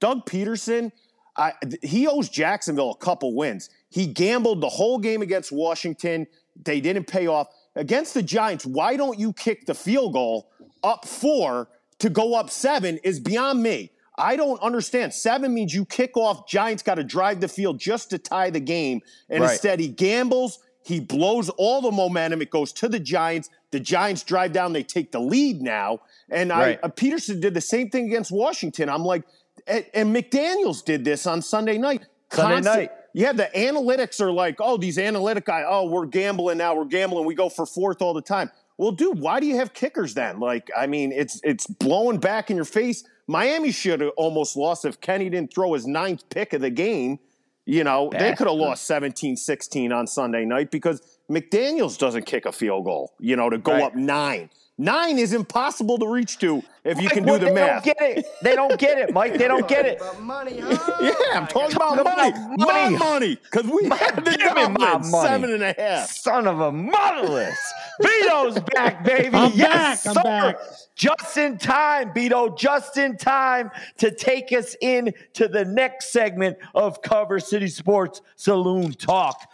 Doug 0.00 0.26
Pederson. 0.26 0.92
I, 1.38 1.52
he 1.82 2.06
owes 2.06 2.30
Jacksonville 2.30 2.90
a 2.92 2.96
couple 2.96 3.34
wins. 3.34 3.68
He 3.90 4.06
gambled 4.06 4.62
the 4.62 4.70
whole 4.70 4.98
game 4.98 5.20
against 5.20 5.52
Washington. 5.52 6.26
They 6.64 6.80
didn't 6.80 7.04
pay 7.06 7.26
off 7.26 7.48
against 7.74 8.14
the 8.14 8.22
Giants. 8.22 8.64
Why 8.64 8.96
don't 8.96 9.18
you 9.18 9.34
kick 9.34 9.66
the 9.66 9.74
field 9.74 10.14
goal 10.14 10.50
up 10.82 11.06
four 11.06 11.68
to 12.00 12.10
go 12.10 12.34
up 12.34 12.50
seven? 12.50 12.98
Is 13.04 13.20
beyond 13.20 13.62
me. 13.62 13.90
I 14.18 14.36
don't 14.36 14.60
understand. 14.62 15.12
Seven 15.12 15.52
means 15.52 15.74
you 15.74 15.84
kick 15.84 16.16
off. 16.16 16.48
Giants 16.48 16.82
got 16.82 16.94
to 16.94 17.04
drive 17.04 17.40
the 17.40 17.48
field 17.48 17.78
just 17.78 18.10
to 18.10 18.18
tie 18.18 18.50
the 18.50 18.60
game, 18.60 19.02
and 19.28 19.42
Right. 19.42 19.52
instead 19.52 19.78
he 19.80 19.88
gambles. 19.88 20.58
He 20.84 21.00
blows 21.00 21.48
all 21.50 21.80
the 21.82 21.90
momentum. 21.90 22.40
It 22.40 22.50
goes 22.50 22.72
to 22.74 22.88
the 22.88 23.00
Giants. 23.00 23.50
The 23.72 23.80
Giants 23.80 24.22
drive 24.22 24.52
down. 24.52 24.72
They 24.72 24.84
take 24.84 25.10
the 25.10 25.18
lead 25.18 25.60
now. 25.60 26.00
And 26.30 26.50
Right. 26.50 26.78
I, 26.80 26.86
uh, 26.86 26.90
Pederson 26.90 27.40
did 27.40 27.54
the 27.54 27.60
same 27.60 27.90
thing 27.90 28.06
against 28.06 28.30
Washington. 28.30 28.88
I'm 28.88 29.04
like, 29.04 29.24
and, 29.66 29.84
and 29.92 30.14
McDaniels 30.14 30.84
did 30.84 31.04
this 31.04 31.26
on 31.26 31.42
Sunday 31.42 31.76
night. 31.76 32.02
Sunday 32.30 32.60
night. 32.60 32.90
Yeah, 33.14 33.32
the 33.32 33.50
analytics 33.54 34.20
are 34.20 34.30
like, 34.30 34.56
oh, 34.60 34.76
these 34.76 34.96
analytic 34.98 35.46
guys, 35.46 35.64
oh, 35.68 35.86
we're 35.86 36.06
gambling 36.06 36.58
now. 36.58 36.76
We're 36.76 36.84
gambling. 36.84 37.24
We 37.26 37.34
go 37.34 37.48
for 37.48 37.66
fourth 37.66 38.00
all 38.00 38.14
the 38.14 38.22
time. 38.22 38.50
Well, 38.78 38.92
dude, 38.92 39.18
why 39.18 39.40
do 39.40 39.46
you 39.46 39.56
have 39.56 39.72
kickers 39.72 40.14
then? 40.14 40.38
Like, 40.38 40.70
I 40.76 40.86
mean, 40.86 41.12
it's 41.12 41.40
it's 41.42 41.66
blowing 41.66 42.18
back 42.18 42.50
in 42.50 42.56
your 42.56 42.64
face. 42.66 43.04
Miami 43.26 43.72
should 43.72 44.00
have 44.00 44.12
almost 44.16 44.56
lost 44.56 44.84
if 44.84 45.00
Kenny 45.00 45.28
didn't 45.30 45.52
throw 45.52 45.72
his 45.72 45.86
ninth 45.86 46.28
pick 46.28 46.52
of 46.52 46.60
the 46.60 46.70
game. 46.70 47.18
You 47.64 47.82
know, 47.84 48.10
they 48.16 48.32
could 48.34 48.46
have 48.46 48.56
lost 48.56 48.84
17 48.84 49.36
16 49.36 49.90
on 49.92 50.06
Sunday 50.06 50.44
night 50.44 50.70
because 50.70 51.00
McDaniels 51.30 51.98
doesn't 51.98 52.24
kick 52.26 52.46
a 52.46 52.52
field 52.52 52.84
goal, 52.84 53.12
you 53.18 53.34
know, 53.34 53.50
to 53.50 53.58
go 53.58 53.72
Right. 53.72 53.82
up 53.84 53.94
nine. 53.96 54.50
Nine 54.78 55.18
is 55.18 55.32
impossible 55.32 55.96
to 55.98 56.06
reach 56.06 56.38
to 56.40 56.62
if 56.84 56.98
you 56.98 57.04
Mike, 57.04 57.12
can 57.14 57.22
do 57.24 57.30
well, 57.30 57.38
the 57.40 57.46
they 57.46 57.54
math. 57.54 57.82
Don't 57.82 57.98
get 57.98 58.18
it. 58.18 58.26
They 58.42 58.54
don't 58.54 58.78
get 58.78 58.98
it, 58.98 59.12
Mike. 59.14 59.38
They 59.38 59.48
don't 59.48 59.66
get 59.66 59.86
it. 59.86 60.02
money, 60.20 60.60
huh? 60.60 60.96
Yeah, 61.00 61.12
I'm 61.40 61.46
talking 61.46 61.74
about 61.76 61.96
Talk 61.96 62.04
money. 62.04 62.28
about 62.28 62.58
My 62.58 62.90
money. 62.90 62.96
money. 62.98 63.36
Because 63.36 63.64
we 63.64 63.88
have 63.88 64.22
the 64.22 64.30
Give 64.32 64.54
me 64.54 64.68
money. 64.68 65.04
seven 65.04 65.50
and 65.54 65.62
a 65.62 65.72
half. 65.76 66.10
Son 66.10 66.46
of 66.46 66.60
a 66.60 66.70
motherless. 66.70 67.56
Vito's 68.00 68.58
back, 68.74 69.04
baby. 69.04 69.34
I'm 69.34 69.52
yes, 69.54 70.04
back, 70.04 70.16
I'm 70.16 70.22
back. 70.22 70.56
Just 70.94 71.36
in 71.36 71.58
time, 71.58 72.12
Vito, 72.14 72.54
just 72.54 72.96
in 72.96 73.16
time 73.16 73.70
to 73.98 74.10
take 74.10 74.52
us 74.52 74.76
in 74.80 75.12
to 75.34 75.48
the 75.48 75.64
next 75.64 76.12
segment 76.12 76.56
of 76.74 77.02
Cover 77.02 77.38
City 77.38 77.68
Sports 77.68 78.22
Saloon 78.36 78.92
Talk. 78.92 79.48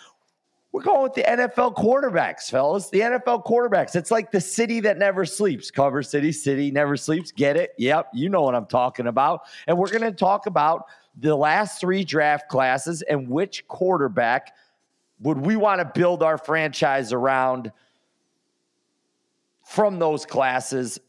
We're 0.72 0.82
going 0.82 1.02
with 1.02 1.12
the 1.12 1.22
NFL 1.22 1.74
quarterbacks, 1.76 2.50
fellas. 2.50 2.88
The 2.88 3.00
NFL 3.00 3.44
quarterbacks. 3.44 3.94
It's 3.94 4.10
like 4.10 4.30
the 4.30 4.40
city 4.40 4.80
that 4.80 4.96
never 4.96 5.26
sleeps. 5.26 5.70
Cover 5.70 6.02
City, 6.02 6.32
city 6.32 6.70
never 6.70 6.96
sleeps. 6.96 7.30
Get 7.30 7.58
it? 7.58 7.72
Yep. 7.76 8.08
You 8.14 8.30
know 8.30 8.40
what 8.40 8.54
I'm 8.54 8.64
talking 8.66 9.06
about. 9.06 9.42
And 9.66 9.76
we're 9.76 9.90
going 9.90 10.00
to 10.00 10.12
talk 10.12 10.46
about 10.46 10.86
the 11.18 11.36
last 11.36 11.78
three 11.78 12.04
draft 12.04 12.48
classes 12.48 13.02
and 13.02 13.28
which 13.28 13.68
quarterback 13.68 14.54
would 15.20 15.38
we 15.38 15.56
want 15.56 15.80
to 15.80 16.00
build 16.00 16.22
our 16.22 16.38
franchise 16.38 17.12
around 17.12 17.70
from 19.72 19.98
those 19.98 20.26
classes. 20.26 21.00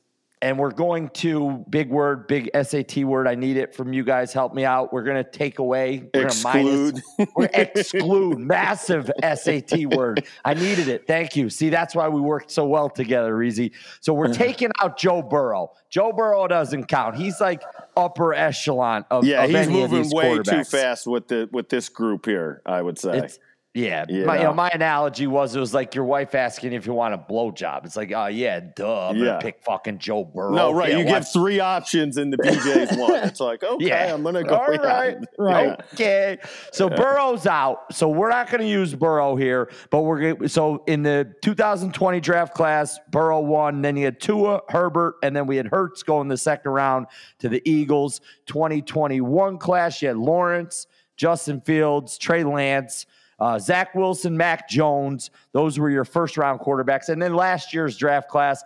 And 0.42 0.60
we're 0.60 0.72
going 0.72 1.08
to 1.10 1.64
big 1.70 1.90
word, 1.90 2.28
big 2.28 2.50
SAT 2.54 2.98
word. 3.06 3.30
I 3.30 3.36
need 3.36 3.56
it 3.56 3.74
from 3.74 3.94
you 3.94 4.04
guys. 4.04 4.34
Help 4.34 4.54
me 4.54 4.66
out. 4.66 4.92
We're 4.92 5.04
going 5.04 5.24
to 5.24 5.32
take 5.32 5.60
away, 5.60 6.10
we're 6.14 6.28
gonna 6.28 6.44
minus- 6.44 7.00
Exclude. 7.00 7.30
we're 7.38 7.50
exclude 7.54 8.40
massive 8.40 9.10
SAT 9.22 9.86
word. 9.96 10.26
I 10.44 10.54
needed 10.54 10.90
it. 10.90 11.08
Thank 11.08 11.38
you. 11.38 11.50
See, 11.50 11.70
that's 11.70 11.96
why 11.96 12.10
we 12.10 12.20
worked 12.20 12.52
so 12.52 12.66
well 12.66 12.90
together, 12.90 13.34
Reezy. 13.34 13.72
So 14.02 14.14
we're 14.14 14.34
taking 14.34 14.70
out 14.82 14.98
Joe 14.98 15.22
Burrow. 15.22 15.72
Joe 15.90 16.12
Burrow 16.12 16.46
doesn't 16.50 16.88
count. 16.90 17.16
He's 17.16 17.40
like 17.40 17.64
upper 17.96 18.34
echelon 18.34 19.06
of 19.10 19.24
Yeah, 19.24 19.46
of 19.46 19.50
he's 19.50 19.70
moving 19.70 20.10
way 20.10 20.40
too 20.40 20.66
fast 20.66 21.08
with 21.08 21.30
the 21.30 21.48
with 21.54 21.70
this 21.70 21.88
group 21.88 22.26
here. 22.26 22.62
I 22.66 22.82
would 22.82 23.00
say. 23.00 23.20
It's 23.20 23.40
yeah. 23.74 24.06
You 24.08 24.26
my, 24.26 24.38
you 24.38 24.44
know, 24.44 24.54
my 24.54 24.70
analogy 24.70 25.26
was 25.26 25.56
it 25.56 25.60
was 25.60 25.74
like 25.74 25.96
your 25.96 26.06
wife 26.06 26.36
asking 26.36 26.74
if 26.74 26.86
you 26.86 26.94
want 26.94 27.14
a 27.14 27.18
blowjob. 27.18 27.86
It's 27.86 27.96
like, 27.96 28.12
oh 28.12 28.28
yeah, 28.28 28.60
duh. 28.60 29.10
I'm 29.10 29.18
Yeah. 29.18 29.26
gonna 29.26 29.40
pick 29.42 29.64
fucking 29.64 29.98
Joe 29.98 30.24
Burrow. 30.26 30.52
no, 30.54 30.72
right. 30.72 30.92
Yeah, 30.92 30.98
you 31.00 31.06
give 31.06 31.28
three 31.28 31.60
options 31.60 32.18
and 32.18 32.32
the 32.32 32.38
BJ's 32.44 32.96
one. 32.98 33.16
It's 33.24 33.40
like, 33.40 33.64
okay, 33.64 33.86
Yeah. 33.88 34.14
I'm 34.14 34.22
gonna 34.24 34.44
go. 34.44 34.56
All 34.56 34.68
right. 34.68 35.18
Right. 35.40 35.80
Okay. 35.94 36.38
So 36.72 36.88
Burrow's 36.90 37.48
out. 37.48 37.94
So 37.94 38.10
we're 38.10 38.30
not 38.30 38.50
going 38.50 38.62
to 38.62 38.68
use 38.68 38.94
Burrow 38.94 39.36
here, 39.36 39.72
but 39.90 40.02
we're 40.04 40.34
gonna, 40.34 40.50
so 40.50 40.84
in 40.88 41.04
the 41.04 41.34
2020 41.42 42.20
draft 42.20 42.54
class, 42.54 43.00
Burrow 43.12 43.40
won. 43.42 43.82
Then 43.82 43.98
you 43.98 44.06
had 44.06 44.20
Tua, 44.22 44.62
Herbert, 44.70 45.16
and 45.24 45.36
then 45.36 45.48
we 45.48 45.58
had 45.58 45.68
Hurts 45.68 46.04
go 46.04 46.22
in 46.22 46.28
the 46.28 46.38
second 46.38 46.72
round 46.72 47.08
to 47.40 47.50
the 47.50 47.62
Eagles. 47.70 48.22
2021 48.46 49.58
class, 49.58 50.02
you 50.02 50.08
had 50.10 50.18
Lawrence, 50.18 50.88
Justin 51.18 51.62
Fields, 51.62 52.18
Trey 52.18 52.44
Lance. 52.44 53.06
Uh, 53.40 53.60
Zach 53.60 53.94
Wilson, 53.96 54.38
Mac 54.38 54.70
Jones, 54.70 55.32
those 55.52 55.80
were 55.80 55.90
your 55.90 56.06
first 56.06 56.38
round 56.38 56.60
quarterbacks. 56.60 57.10
And 57.10 57.22
then 57.22 57.34
last 57.34 57.74
year's 57.74 57.98
draft 57.98 58.30
class, 58.30 58.64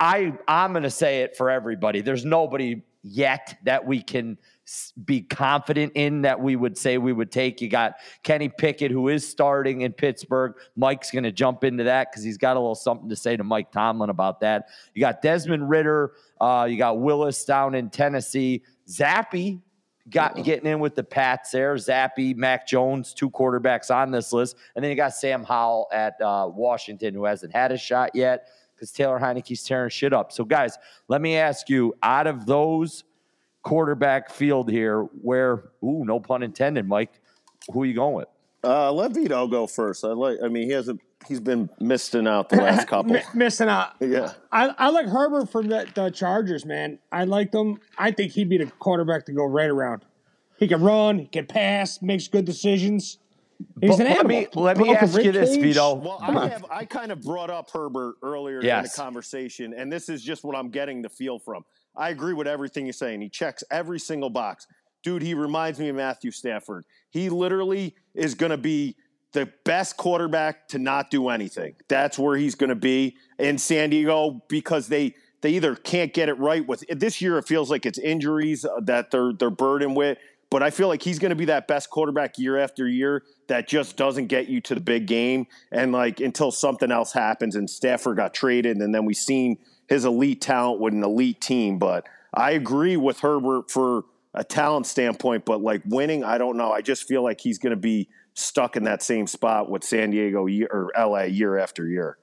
I 0.00 0.32
I'm 0.48 0.72
going 0.72 0.82
to 0.82 0.90
say 0.90 1.22
it 1.22 1.36
for 1.36 1.50
everybody. 1.50 2.00
There's 2.00 2.24
nobody 2.24 2.82
yet 3.02 3.56
that 3.64 3.86
we 3.86 4.02
can 4.02 4.36
be 5.04 5.20
confident 5.20 5.92
in 5.94 6.22
that 6.22 6.40
we 6.40 6.56
would 6.56 6.76
say 6.76 6.98
we 6.98 7.12
would 7.12 7.30
take. 7.30 7.60
You 7.60 7.68
got 7.68 7.94
Kenny 8.24 8.48
Pickett 8.48 8.90
who 8.90 9.08
is 9.08 9.28
starting 9.28 9.82
in 9.82 9.92
Pittsburgh. 9.92 10.54
Mike's 10.74 11.12
going 11.12 11.22
to 11.22 11.30
jump 11.30 11.62
into 11.62 11.84
that 11.84 12.10
cuz 12.12 12.24
he's 12.24 12.38
got 12.38 12.56
a 12.56 12.60
little 12.60 12.74
something 12.74 13.08
to 13.08 13.14
say 13.14 13.36
to 13.36 13.44
Mike 13.44 13.70
Tomlin 13.70 14.10
about 14.10 14.40
that. 14.40 14.68
You 14.94 15.00
got 15.00 15.22
Desmond 15.22 15.68
Ridder, 15.68 16.12
uh, 16.40 16.66
you 16.68 16.78
got 16.78 16.98
Willis 16.98 17.44
down 17.44 17.76
in 17.76 17.90
Tennessee. 17.90 18.62
Zappe 18.88 19.60
got 20.10 20.42
getting 20.44 20.70
in 20.70 20.80
with 20.80 20.94
the 20.94 21.04
Pats 21.04 21.50
there. 21.50 21.74
Zappe, 21.74 22.36
Mac 22.36 22.66
Jones, 22.66 23.12
two 23.12 23.30
quarterbacks 23.30 23.94
on 23.94 24.10
this 24.10 24.32
list, 24.32 24.56
and 24.74 24.84
then 24.84 24.90
you 24.90 24.96
got 24.96 25.14
Sam 25.14 25.44
Howell 25.44 25.88
at 25.92 26.20
uh, 26.20 26.50
Washington, 26.52 27.14
who 27.14 27.24
hasn't 27.24 27.52
had 27.52 27.72
a 27.72 27.78
shot 27.78 28.10
yet 28.14 28.48
because 28.74 28.92
Taylor 28.92 29.18
Heinicke's 29.18 29.64
tearing 29.64 29.90
shit 29.90 30.12
up. 30.12 30.32
So, 30.32 30.44
guys, 30.44 30.78
let 31.08 31.20
me 31.20 31.36
ask 31.36 31.68
you: 31.68 31.94
out 32.02 32.26
of 32.26 32.46
those 32.46 33.04
quarterback 33.62 34.30
field 34.30 34.70
here, 34.70 35.02
where 35.22 35.70
ooh, 35.82 36.04
no 36.04 36.20
pun 36.20 36.42
intended, 36.42 36.86
Mike, 36.86 37.20
who 37.72 37.82
are 37.82 37.86
you 37.86 37.94
going 37.94 38.14
with? 38.14 38.28
Uh, 38.62 38.92
let 38.92 39.12
Vito 39.12 39.46
go 39.46 39.66
first. 39.66 40.04
I 40.04 40.08
like. 40.08 40.38
I 40.42 40.48
mean, 40.48 40.68
he 40.68 40.72
hasn't. 40.72 41.00
He's 41.26 41.40
been 41.40 41.68
missing 41.80 42.26
out 42.28 42.48
the 42.50 42.56
last 42.56 42.86
couple. 42.88 43.12
Mi- 43.14 43.22
missing 43.34 43.68
out. 43.68 43.92
yeah. 44.00 44.32
I, 44.52 44.68
I 44.78 44.88
like 44.90 45.06
Herbert 45.06 45.50
from 45.50 45.68
the, 45.68 45.86
the 45.94 46.10
Chargers, 46.10 46.64
man. 46.64 46.98
I 47.10 47.24
like 47.24 47.50
them. 47.52 47.80
I 47.98 48.10
think 48.12 48.32
he'd 48.32 48.48
be 48.48 48.58
the 48.58 48.66
quarterback 48.66 49.26
to 49.26 49.32
go 49.32 49.44
right 49.44 49.68
around. 49.70 50.04
He 50.58 50.68
can 50.68 50.82
run, 50.82 51.18
he 51.18 51.26
can 51.26 51.46
pass, 51.46 52.00
makes 52.00 52.28
good 52.28 52.44
decisions. 52.44 53.18
He's 53.80 53.90
But 53.90 54.00
an 54.00 54.04
let 54.06 54.18
animal. 54.18 54.28
me 54.28 54.46
let 54.54 54.76
me 54.78 54.94
ask 54.94 55.18
you 55.22 55.32
this, 55.32 55.56
Vito. 55.56 55.94
Well, 55.94 56.18
Come 56.18 56.36
I 56.36 56.42
on. 56.42 56.50
have. 56.50 56.64
I 56.70 56.84
kind 56.84 57.10
of 57.10 57.22
brought 57.22 57.50
up 57.50 57.70
Herbert 57.70 58.16
earlier 58.22 58.60
in 58.60 58.82
the 58.82 58.90
conversation, 58.94 59.72
and 59.74 59.90
this 59.90 60.08
is 60.10 60.22
just 60.22 60.44
what 60.44 60.54
I'm 60.54 60.68
getting 60.70 61.00
the 61.02 61.08
feel 61.08 61.38
from. 61.38 61.64
I 61.96 62.10
agree 62.10 62.34
with 62.34 62.46
everything 62.46 62.84
you're 62.86 62.92
saying. 62.92 63.22
He 63.22 63.30
checks 63.30 63.64
every 63.70 63.98
single 63.98 64.28
box, 64.28 64.66
dude. 65.02 65.22
He 65.22 65.32
reminds 65.32 65.78
me 65.78 65.88
of 65.88 65.96
Matthew 65.96 66.30
Stafford. 66.30 66.84
He 67.10 67.30
literally 67.30 67.94
is 68.14 68.34
going 68.34 68.50
to 68.50 68.58
be 68.58 68.94
the 69.36 69.52
best 69.64 69.98
quarterback 69.98 70.66
to 70.68 70.78
not 70.78 71.10
do 71.10 71.28
anything. 71.28 71.74
That's 71.88 72.18
where 72.18 72.38
he's 72.38 72.54
going 72.54 72.70
to 72.70 72.74
be 72.74 73.18
in 73.38 73.58
San 73.58 73.90
Diego 73.90 74.42
because 74.48 74.88
they 74.88 75.14
they 75.42 75.50
either 75.50 75.76
can't 75.76 76.14
get 76.14 76.30
it 76.30 76.38
right 76.38 76.66
with 76.66 76.82
this 76.88 77.20
year. 77.20 77.36
It 77.36 77.46
feels 77.46 77.70
like 77.70 77.84
it's 77.84 77.98
injuries 77.98 78.64
uh, 78.64 78.80
that 78.84 79.10
they're 79.10 79.34
they're 79.34 79.50
burdened 79.50 79.94
with. 79.94 80.16
But 80.48 80.62
I 80.62 80.70
feel 80.70 80.88
like 80.88 81.02
he's 81.02 81.18
going 81.18 81.30
to 81.30 81.36
be 81.36 81.44
that 81.46 81.68
best 81.68 81.90
quarterback 81.90 82.38
year 82.38 82.56
after 82.56 82.88
year 82.88 83.24
that 83.48 83.68
just 83.68 83.98
doesn't 83.98 84.28
get 84.28 84.48
you 84.48 84.62
to 84.62 84.74
the 84.74 84.80
big 84.80 85.06
game. 85.06 85.48
And 85.70 85.92
like 85.92 86.20
until 86.20 86.50
something 86.50 86.90
else 86.90 87.12
happens 87.12 87.56
and 87.56 87.68
Stafford 87.68 88.16
got 88.16 88.32
traded, 88.32 88.78
and 88.78 88.94
then 88.94 89.04
we 89.04 89.12
seen 89.12 89.58
his 89.86 90.06
elite 90.06 90.40
talent 90.40 90.80
with 90.80 90.94
an 90.94 91.04
elite 91.04 91.42
team. 91.42 91.78
But 91.78 92.08
I 92.32 92.52
agree 92.52 92.96
with 92.96 93.20
Herbert 93.20 93.70
for 93.70 94.04
a 94.32 94.44
talent 94.44 94.86
standpoint, 94.86 95.44
but 95.44 95.60
like 95.60 95.82
winning, 95.84 96.24
I 96.24 96.38
don't 96.38 96.56
know. 96.56 96.72
I 96.72 96.80
just 96.80 97.06
feel 97.06 97.22
like 97.22 97.42
he's 97.42 97.58
going 97.58 97.70
to 97.74 97.76
be 97.76 98.08
stuck 98.36 98.76
in 98.76 98.84
that 98.84 99.02
same 99.02 99.26
spot 99.26 99.68
with 99.70 99.82
San 99.82 100.10
Diego 100.10 100.46
or 100.70 100.92
LA 100.96 101.22
year 101.22 101.58
after 101.58 101.88
year. 101.88 102.18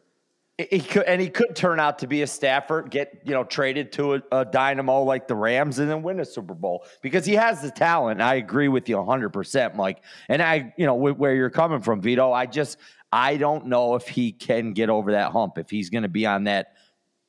He 0.58 0.80
could, 0.80 1.04
and 1.04 1.20
he 1.20 1.30
could 1.30 1.56
turn 1.56 1.80
out 1.80 2.00
to 2.00 2.08
be 2.08 2.22
a 2.22 2.28
Stafford, 2.28 2.92
get 2.92 3.24
you 3.26 3.34
know 3.34 3.44
traded 3.44 3.92
to 3.94 4.16
a, 4.16 4.22
a 4.32 4.46
dynamo 4.46 5.02
like 5.02 5.28
the 5.28 5.36
Rams, 5.36 5.80
and 5.80 5.90
then 5.90 6.04
win 6.04 6.20
a 6.20 6.26
Super 6.26 6.54
Bowl 6.54 6.86
because 7.02 7.26
he 7.26 7.34
has 7.34 7.64
the 7.64 7.72
talent. 7.72 8.22
I 8.22 8.36
agree 8.36 8.68
with 8.68 8.88
you 8.88 8.98
100, 8.98 9.30
percent 9.30 9.76
Mike. 9.76 10.04
And 10.30 10.44
I, 10.44 10.72
you 10.78 10.86
know, 10.86 10.96
wh- 10.96 11.20
where 11.20 11.34
you're 11.34 11.50
coming 11.50 11.82
from, 11.82 12.02
Vito. 12.02 12.32
I 12.32 12.46
just, 12.46 12.78
I 13.12 13.38
don't 13.38 13.66
know 13.66 13.96
if 13.96 14.08
he 14.08 14.32
can 14.32 14.74
get 14.74 14.92
over 14.92 15.14
that 15.14 15.32
hump. 15.32 15.58
If 15.58 15.72
he's 15.72 15.90
going 15.90 16.04
to 16.04 16.10
be 16.10 16.28
on 16.28 16.44
that 16.44 16.74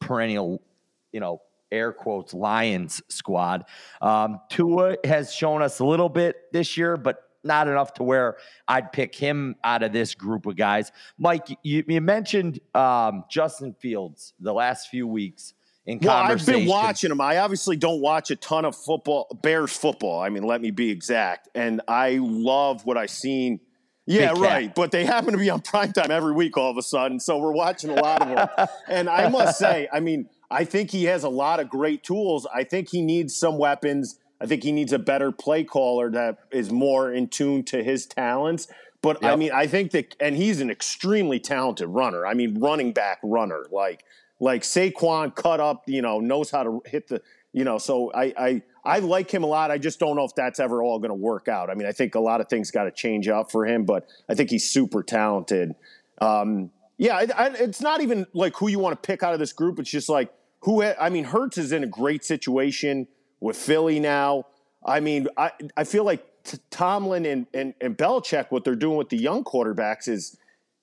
perennial, 0.01 0.63
you 1.11 1.21
know, 1.21 1.41
air 1.73 1.93
quotes 1.93 2.35
Lions 2.35 3.03
squad. 3.09 3.65
Um, 4.03 4.41
Tua 4.51 4.97
has 5.05 5.33
shown 5.33 5.63
us 5.63 5.81
a 5.81 5.85
little 5.85 6.11
bit 6.11 6.37
this 6.53 6.77
year, 6.77 6.99
but 6.99 7.24
not 7.45 7.69
enough 7.69 7.95
to 7.95 8.03
where 8.03 8.37
I'd 8.67 8.93
pick 8.93 9.15
him 9.15 9.57
out 9.63 9.83
of 9.83 9.93
this 9.93 10.15
group 10.15 10.47
of 10.47 10.57
guys. 10.57 10.93
Mike, 11.19 11.47
you, 11.63 11.85
you 11.87 12.01
mentioned 12.01 12.61
um, 12.75 13.25
Justin 13.31 13.75
Fields 13.75 14.35
the 14.41 14.53
last 14.53 14.89
few 14.89 15.07
weeks 15.07 15.55
in 15.87 15.99
Well, 16.03 16.17
I've 16.17 16.45
been 16.45 16.67
watching 16.67 17.11
him. 17.11 17.21
I 17.21 17.39
obviously 17.39 17.77
don't 17.77 18.01
watch 18.01 18.31
a 18.31 18.37
ton 18.37 18.65
of 18.65 18.75
football, 18.77 19.27
Bears 19.43 19.77
football. 19.77 20.21
I 20.21 20.31
mean, 20.31 20.45
let 20.45 20.61
me 20.61 20.71
be 20.71 20.91
exact. 20.91 21.49
And 21.55 21.83
I 21.87 22.19
love 22.21 22.87
what 22.87 22.97
I've 22.97 23.11
seen. 23.11 23.61
Yeah, 24.07 24.33
right. 24.37 24.75
But 24.75 24.91
they 24.91 25.05
happen 25.05 25.33
to 25.33 25.39
be 25.39 25.49
on 25.51 25.61
primetime 25.63 26.11
every 26.11 26.33
week 26.33 26.57
all 26.57 26.71
of 26.71 26.77
a 26.77 26.83
sudden. 26.83 27.21
So 27.21 27.39
we're 27.39 27.53
watching 27.53 27.91
a 27.91 27.95
lot 27.95 28.23
of 28.23 28.29
them. 28.29 28.69
and 28.89 29.09
I 29.09 29.29
must 29.29 29.59
say, 29.59 29.89
I 29.93 30.01
mean, 30.01 30.29
I 30.51 30.65
think 30.65 30.91
he 30.91 31.05
has 31.05 31.25
a 31.25 31.29
lot 31.29 31.59
of 31.61 31.69
great 31.69 32.03
tools. 32.03 32.47
I 32.55 32.65
think 32.65 32.91
he 32.91 33.03
needs 33.03 33.37
some 33.37 33.59
weapons. 33.59 34.19
I 34.41 34.47
think 34.47 34.63
he 34.63 34.73
needs 34.73 34.93
a 34.93 34.99
better 34.99 35.33
play 35.33 35.65
caller 35.65 36.11
that 36.11 36.39
is 36.51 36.71
more 36.71 37.13
in 37.13 37.29
tune 37.29 37.65
to 37.65 37.83
his 37.83 38.07
talents. 38.07 38.67
But 39.01 39.23
I 39.23 39.37
mean, 39.37 39.53
I 39.53 39.67
think 39.67 39.91
that, 39.91 40.17
and 40.19 40.35
he's 40.35 40.63
an 40.63 40.71
extremely 40.71 41.39
talented 41.39 41.89
runner. 41.89 42.27
I 42.27 42.33
mean, 42.33 42.59
running 42.59 42.93
back 42.93 43.19
runner, 43.23 43.67
like 43.71 44.03
like 44.41 44.63
Saquon 44.63 45.35
cut 45.35 45.61
up, 45.61 45.83
you 45.87 46.01
know, 46.01 46.21
knows 46.21 46.51
how 46.51 46.63
to 46.63 46.83
hit 46.87 47.09
the, 47.09 47.21
you 47.53 47.65
know. 47.65 47.77
So 47.77 48.11
I 48.15 48.33
I 48.39 48.63
I 48.83 48.99
like 49.01 49.31
him 49.31 49.45
a 49.45 49.47
lot. 49.47 49.71
I 49.71 49.77
just 49.77 50.01
don't 50.01 50.17
know 50.17 50.25
if 50.25 50.35
that's 50.35 50.59
ever 50.59 50.83
all 50.83 50.99
going 50.99 51.11
to 51.11 51.15
work 51.15 51.49
out. 51.49 51.69
I 51.69 51.75
mean, 51.75 51.87
I 51.87 51.93
think 51.93 52.15
a 52.15 52.21
lot 52.21 52.41
of 52.41 52.49
things 52.49 52.71
got 52.71 52.85
to 52.85 52.91
change 52.91 53.29
up 53.29 53.51
for 53.51 53.67
him, 53.67 53.85
but 53.85 54.07
I 54.29 54.35
think 54.35 54.49
he's 54.49 54.71
super 54.71 55.03
talented. 55.03 55.75
Um, 56.23 56.71
yeah, 56.97 57.17
I, 57.17 57.27
I, 57.37 57.47
it's 57.49 57.83
not 57.83 58.01
even 58.01 58.27
like 58.33 58.57
who 58.57 58.69
you 58.69 58.79
want 58.79 59.01
to 59.01 59.07
pick 59.07 59.23
out 59.23 59.35
of 59.35 59.39
this 59.39 59.53
group. 59.53 59.79
It's 59.79 59.91
just 59.91 60.09
like 60.09 60.33
who. 60.61 60.83
I 60.83 61.11
mean, 61.11 61.25
Hurts 61.25 61.59
is 61.59 61.73
in 61.73 61.85
a 61.85 61.89
great 61.89 62.25
situation 62.25 63.07
with 63.45 63.57
Philly 63.57 64.01
now. 64.01 64.45
I 64.85 65.01
mean, 65.01 65.29
I 65.37 65.51
I 65.77 65.85
feel 65.85 66.05
like 66.05 66.25
t- 66.45 66.59
Tomlin 66.71 67.27
and, 67.27 67.47
and 67.53 67.75
and 67.81 67.97
Belichick, 67.97 68.47
what 68.51 68.65
they're 68.65 68.75
doing 68.75 68.97
with 68.97 69.11
the 69.11 69.17
young 69.19 69.45
quarterbacks 69.45 70.09
is, 70.09 70.37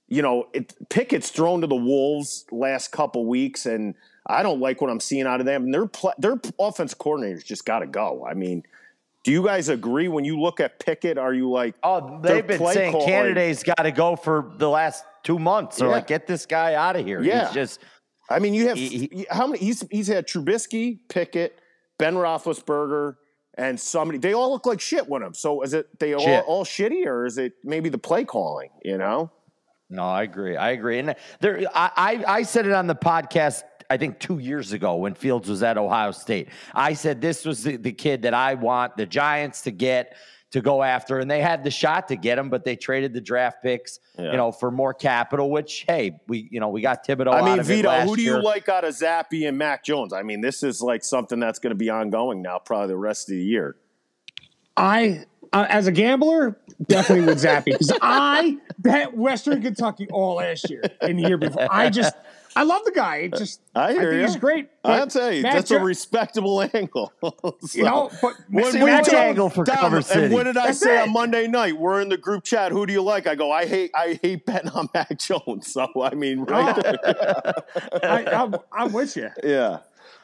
you 0.08 0.22
know, 0.22 0.48
it, 0.54 0.74
Pickett's 0.90 1.30
thrown 1.32 1.62
to 1.62 1.68
the 1.68 1.76
wolves 1.76 2.46
last 2.52 2.92
couple 2.92 3.26
weeks, 3.26 3.66
and 3.66 3.96
I 4.28 4.44
don't 4.44 4.60
like 4.60 4.80
what 4.82 4.90
I'm 4.92 5.00
seeing 5.00 5.26
out 5.26 5.40
of 5.40 5.46
them. 5.46 5.66
And 5.66 5.74
their 5.74 5.88
pl- 5.88 6.14
their 6.20 6.40
offense 6.60 6.94
coordinators 6.94 7.44
just 7.44 7.66
got 7.66 7.80
to 7.80 7.88
go. 7.88 8.26
I 8.30 8.34
mean, 8.36 8.64
do 9.24 9.32
you 9.32 9.44
guys 9.44 9.70
agree 9.70 10.08
when 10.08 10.24
you 10.26 10.40
look 10.40 10.60
at 10.60 10.80
Pickett? 10.80 11.18
Are 11.18 11.34
you 11.34 11.50
like, 11.50 11.76
Oh, 11.84 12.20
they've 12.22 12.46
been 12.46 12.66
saying 12.68 12.94
Canada's 13.06 13.64
got 13.64 13.84
to 13.84 13.92
go 13.92 14.16
for 14.16 14.52
the 14.58 14.70
last 14.70 15.04
two 15.24 15.38
months. 15.40 15.78
They're 15.78 15.88
Yeah. 15.88 15.96
like, 15.96 16.08
get 16.08 16.28
this 16.28 16.46
guy 16.46 16.76
out 16.76 16.96
of 16.96 17.06
here. 17.06 17.22
Yeah. 17.24 17.46
He's 17.46 17.54
just 17.54 17.80
I 18.30 18.40
mean, 18.40 18.54
you 18.54 18.68
have 18.70 18.78
He- 18.78 19.26
how 19.30 19.46
many? 19.48 19.60
He's 19.60 19.84
he's 19.92 20.08
had 20.08 20.26
Trubisky, 20.28 21.00
Pickett, 21.10 21.60
Ben 22.02 22.16
Roethlisberger, 22.16 23.18
and 23.54 23.80
somebody. 23.80 24.18
They 24.18 24.34
all 24.34 24.50
look 24.50 24.66
like 24.66 24.82
shit 24.82 25.08
with 25.08 25.22
him. 25.22 25.36
So 25.36 25.62
is 25.62 25.74
it 25.74 26.00
they 26.00 26.16
all, 26.16 26.40
all 26.48 26.66
shitty, 26.66 27.06
or 27.06 27.28
is 27.28 27.38
it 27.38 27.54
maybe 27.64 27.90
the 27.90 28.00
play 28.00 28.26
calling? 28.26 28.70
You 28.84 28.98
know? 28.98 29.30
No, 29.88 30.04
I 30.04 30.24
agree. 30.24 30.58
I 30.58 30.72
agree. 30.72 30.98
And 30.98 31.16
there, 31.42 31.62
I, 31.76 31.92
I, 31.96 32.24
I 32.28 32.44
said 32.44 32.66
it 32.66 32.72
on 32.72 32.88
the 32.88 32.96
podcast. 32.96 33.62
I 33.88 33.98
think 33.98 34.20
two 34.20 34.40
years 34.40 34.72
ago 34.72 34.96
when 34.96 35.14
Fields 35.14 35.48
was 35.48 35.62
at 35.62 35.78
Ohio 35.78 36.12
State. 36.12 36.48
I 36.74 36.94
said 36.94 37.22
this 37.22 37.46
was 37.46 37.64
the, 37.64 37.76
the 37.76 37.92
kid 37.92 38.24
that 38.24 38.34
I 38.34 38.56
want 38.56 38.98
the 38.98 39.06
Giants 39.06 39.62
to 39.64 39.72
get 39.72 40.16
to 40.52 40.62
go 40.62 40.84
after, 40.84 41.20
and 41.20 41.32
they 41.32 41.42
had 41.42 41.64
the 41.64 41.72
shot 41.72 42.10
to 42.10 42.16
get 42.16 42.38
him, 42.38 42.50
but 42.50 42.66
they 42.66 42.76
traded 42.76 43.14
the 43.14 43.22
draft 43.22 43.64
picks, 43.64 44.00
Yeah. 44.18 44.32
you 44.32 44.38
know, 44.38 44.52
for 44.52 44.70
more 44.70 44.94
capital. 44.94 45.50
Which, 45.50 45.86
hey, 45.88 46.20
we, 46.28 46.48
you 46.52 46.60
know, 46.60 46.70
we 46.70 46.82
got 46.82 47.06
Thibodeaux. 47.08 47.34
I 47.34 47.40
out 47.40 47.46
mean, 47.46 47.60
of 47.60 47.70
it 47.72 47.76
Vito, 47.76 47.88
last 47.88 48.10
who 48.10 48.16
do 48.18 48.22
you 48.22 48.32
year. 48.34 48.42
like 48.42 48.68
out 48.68 48.84
of 48.84 48.94
Zappe 48.94 49.48
and 49.48 49.58
Mac 49.58 49.84
Jones? 49.84 50.12
I 50.14 50.24
mean, 50.24 50.42
this 50.42 50.62
is 50.62 50.82
like 50.82 51.04
something 51.04 51.40
that's 51.40 51.60
going 51.60 51.72
to 51.72 51.76
be 51.78 51.90
ongoing 51.90 52.42
now, 52.42 52.60
probably 52.60 52.88
the 52.88 52.98
rest 52.98 53.30
of 53.30 53.36
the 53.36 53.44
year. 53.44 53.78
I, 54.76 55.26
uh, 55.54 55.66
as 55.70 55.88
a 55.88 55.92
gambler, 55.92 56.58
definitely 56.88 57.26
would 57.28 57.38
Zappe 57.38 57.66
because 57.66 57.92
I 58.02 58.58
bet 58.78 59.16
Western 59.16 59.62
Kentucky 59.62 60.08
all 60.12 60.36
last 60.36 60.70
year 60.70 60.82
and 61.02 61.18
the 61.20 61.24
year 61.28 61.38
before. 61.38 61.68
I 61.70 61.90
just, 61.90 62.16
I 62.56 62.64
love 62.64 62.82
the 62.86 62.92
guy. 62.92 63.18
It 63.18 63.34
just, 63.38 63.62
I 63.74 63.94
hear 63.94 64.12
think 64.12 64.22
ya. 64.22 64.28
he's 64.28 64.36
great. 64.36 64.70
I'll 64.84 65.08
tell 65.08 65.32
you, 65.32 65.44
Matt 65.44 65.54
that's 65.54 65.72
a 65.72 65.80
respectable 65.80 66.62
angle. 66.74 67.14
You 67.74 67.84
know, 67.84 68.10
but 68.22 68.34
What- 68.50 68.74
Matt 68.74 68.82
what 69.06 69.14
angle 69.14 69.50
for 69.50 69.64
Dom, 69.64 69.78
Cover 69.78 69.96
And 69.98 70.06
City. 70.06 70.34
what 70.34 70.44
did 70.44 70.58
I 70.58 70.68
That's 70.68 70.80
say 70.80 71.00
it. 71.00 71.04
on 71.04 71.14
Monday 71.14 71.48
night? 71.48 71.78
We're 71.78 72.02
in 72.02 72.10
the 72.10 72.18
group 72.18 72.44
chat. 72.44 72.72
Who 72.72 72.86
do 72.86 72.92
you 72.94 73.02
like? 73.02 73.28
I 73.28 73.36
go, 73.36 73.52
I 73.52 73.66
hate, 73.66 73.92
I 73.96 74.20
hate 74.22 74.46
betting 74.46 74.72
on 74.72 74.90
Mac 74.94 75.18
Jones. 75.18 75.72
So 75.72 75.88
I 76.02 76.14
mean, 76.16 76.42
right 76.42 76.76
there. 76.76 77.54
I, 78.04 78.26
I'm, 78.26 78.56
I'm 78.72 78.92
with 78.92 79.16
you. 79.16 79.30
yeah. 79.44 79.80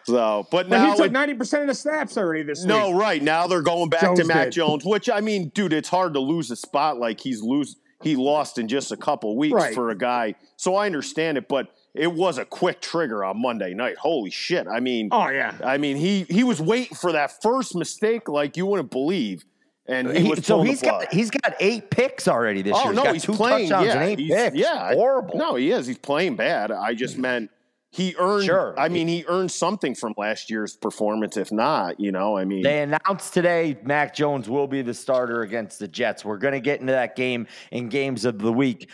So, 0.05 0.47
but 0.51 0.69
But 0.69 0.69
now 0.69 0.91
he 0.91 0.97
took 0.97 1.11
ninety 1.11 1.33
percent 1.33 1.63
of 1.63 1.67
the 1.67 1.75
snaps 1.75 2.17
already 2.17 2.41
this 2.43 2.63
no, 2.63 2.91
week. 2.91 2.99
right 3.01 3.21
now 3.21 3.45
they're 3.47 3.61
going 3.61 3.89
back 3.89 4.01
to 4.01 4.07
Jones 4.15 4.25
Mac 4.27 4.43
did. 4.45 4.53
Jones, 4.53 4.85
which 4.85 5.09
I 5.09 5.19
mean, 5.19 5.49
dude, 5.49 5.73
it's 5.73 5.89
hard 5.89 6.13
to 6.13 6.19
lose 6.21 6.49
a 6.49 6.55
spot 6.55 6.97
like 6.97 7.19
he's 7.19 7.41
lose. 7.41 7.75
He 8.03 8.15
lost 8.15 8.57
in 8.57 8.67
just 8.67 8.91
a 8.91 8.97
couple 8.97 9.35
weeks 9.35 9.53
Right. 9.55 9.73
for 9.73 9.89
a 9.89 9.97
guy, 9.97 10.35
so 10.55 10.75
I 10.75 10.85
understand 10.85 11.37
it. 11.37 11.47
But 11.49 11.67
it 11.93 12.13
was 12.13 12.38
a 12.38 12.45
quick 12.45 12.82
trigger 12.82 13.23
on 13.23 13.41
Monday 13.41 13.73
night. 13.73 13.97
Holy 13.97 14.30
shit! 14.30 14.67
I 14.67 14.80
mean, 14.80 15.10
Oh 15.12 15.30
yeah. 15.30 15.56
I 15.63 15.78
mean, 15.78 15.97
he 15.97 16.23
he 16.30 16.43
was 16.43 16.62
waiting 16.62 16.95
for 16.95 17.12
that 17.12 17.41
first 17.41 17.76
mistake 17.76 18.30
like 18.30 18.56
you 18.58 18.65
wouldn't 18.65 18.91
believe, 18.91 19.45
and 19.88 20.10
he, 20.12 20.23
He- 20.23 20.30
was 20.30 20.45
so 20.45 20.56
pulling 20.58 20.67
he's 20.69 20.82
the 20.82 20.88
plug. 20.89 21.02
got 21.06 21.13
he's 21.13 21.32
got 21.32 21.54
eight 21.60 21.89
picks 21.89 22.28
already 22.28 22.62
this 22.62 22.73
Oh 22.76 22.86
year. 22.86 22.93
no, 22.93 23.04
got 23.04 23.13
he's 23.13 23.23
two 23.23 23.34
playing. 23.34 23.69
touchdowns 23.69 23.88
Yeah, 23.88 24.00
and 24.02 24.10
eight 24.12 24.19
he's- 24.19 24.41
picks. 24.52 24.58
yeah, 24.58 24.93
horrible. 24.93 25.38
No, 25.38 25.56
he 25.56 25.71
is. 25.71 25.88
He's 25.88 25.97
playing 25.97 26.36
bad. 26.36 26.71
I 26.71 26.93
just 26.93 27.17
mm. 27.17 27.21
meant 27.21 27.52
he 27.89 28.13
earned. 28.19 28.43
Sure. 28.43 28.76
I 28.78 28.89
mean, 28.89 29.08
he 29.08 29.23
earned 29.30 29.50
something 29.50 29.95
from 29.95 30.13
last 30.17 30.52
year's 30.52 30.76
performance. 30.76 31.38
If 31.38 31.54
not, 31.54 32.00
you 32.02 32.12
know, 32.12 32.38
I 32.38 32.43
mean, 32.43 32.62
They 32.62 32.82
announced 32.84 33.34
today 33.34 33.78
Mac 33.82 34.13
Jones 34.13 34.50
will 34.50 34.67
be 34.67 34.82
the 34.82 34.93
starter 34.93 35.41
against 35.41 35.80
the 35.80 35.88
Jets. 35.88 36.26
We're 36.26 36.38
going 36.38 36.54
to 36.54 36.60
get 36.60 36.82
into 36.82 36.91
that 36.91 37.15
game 37.15 37.47
in 37.71 37.88
games 37.88 38.26
of 38.26 38.39
the 38.39 38.52
week. 38.52 38.86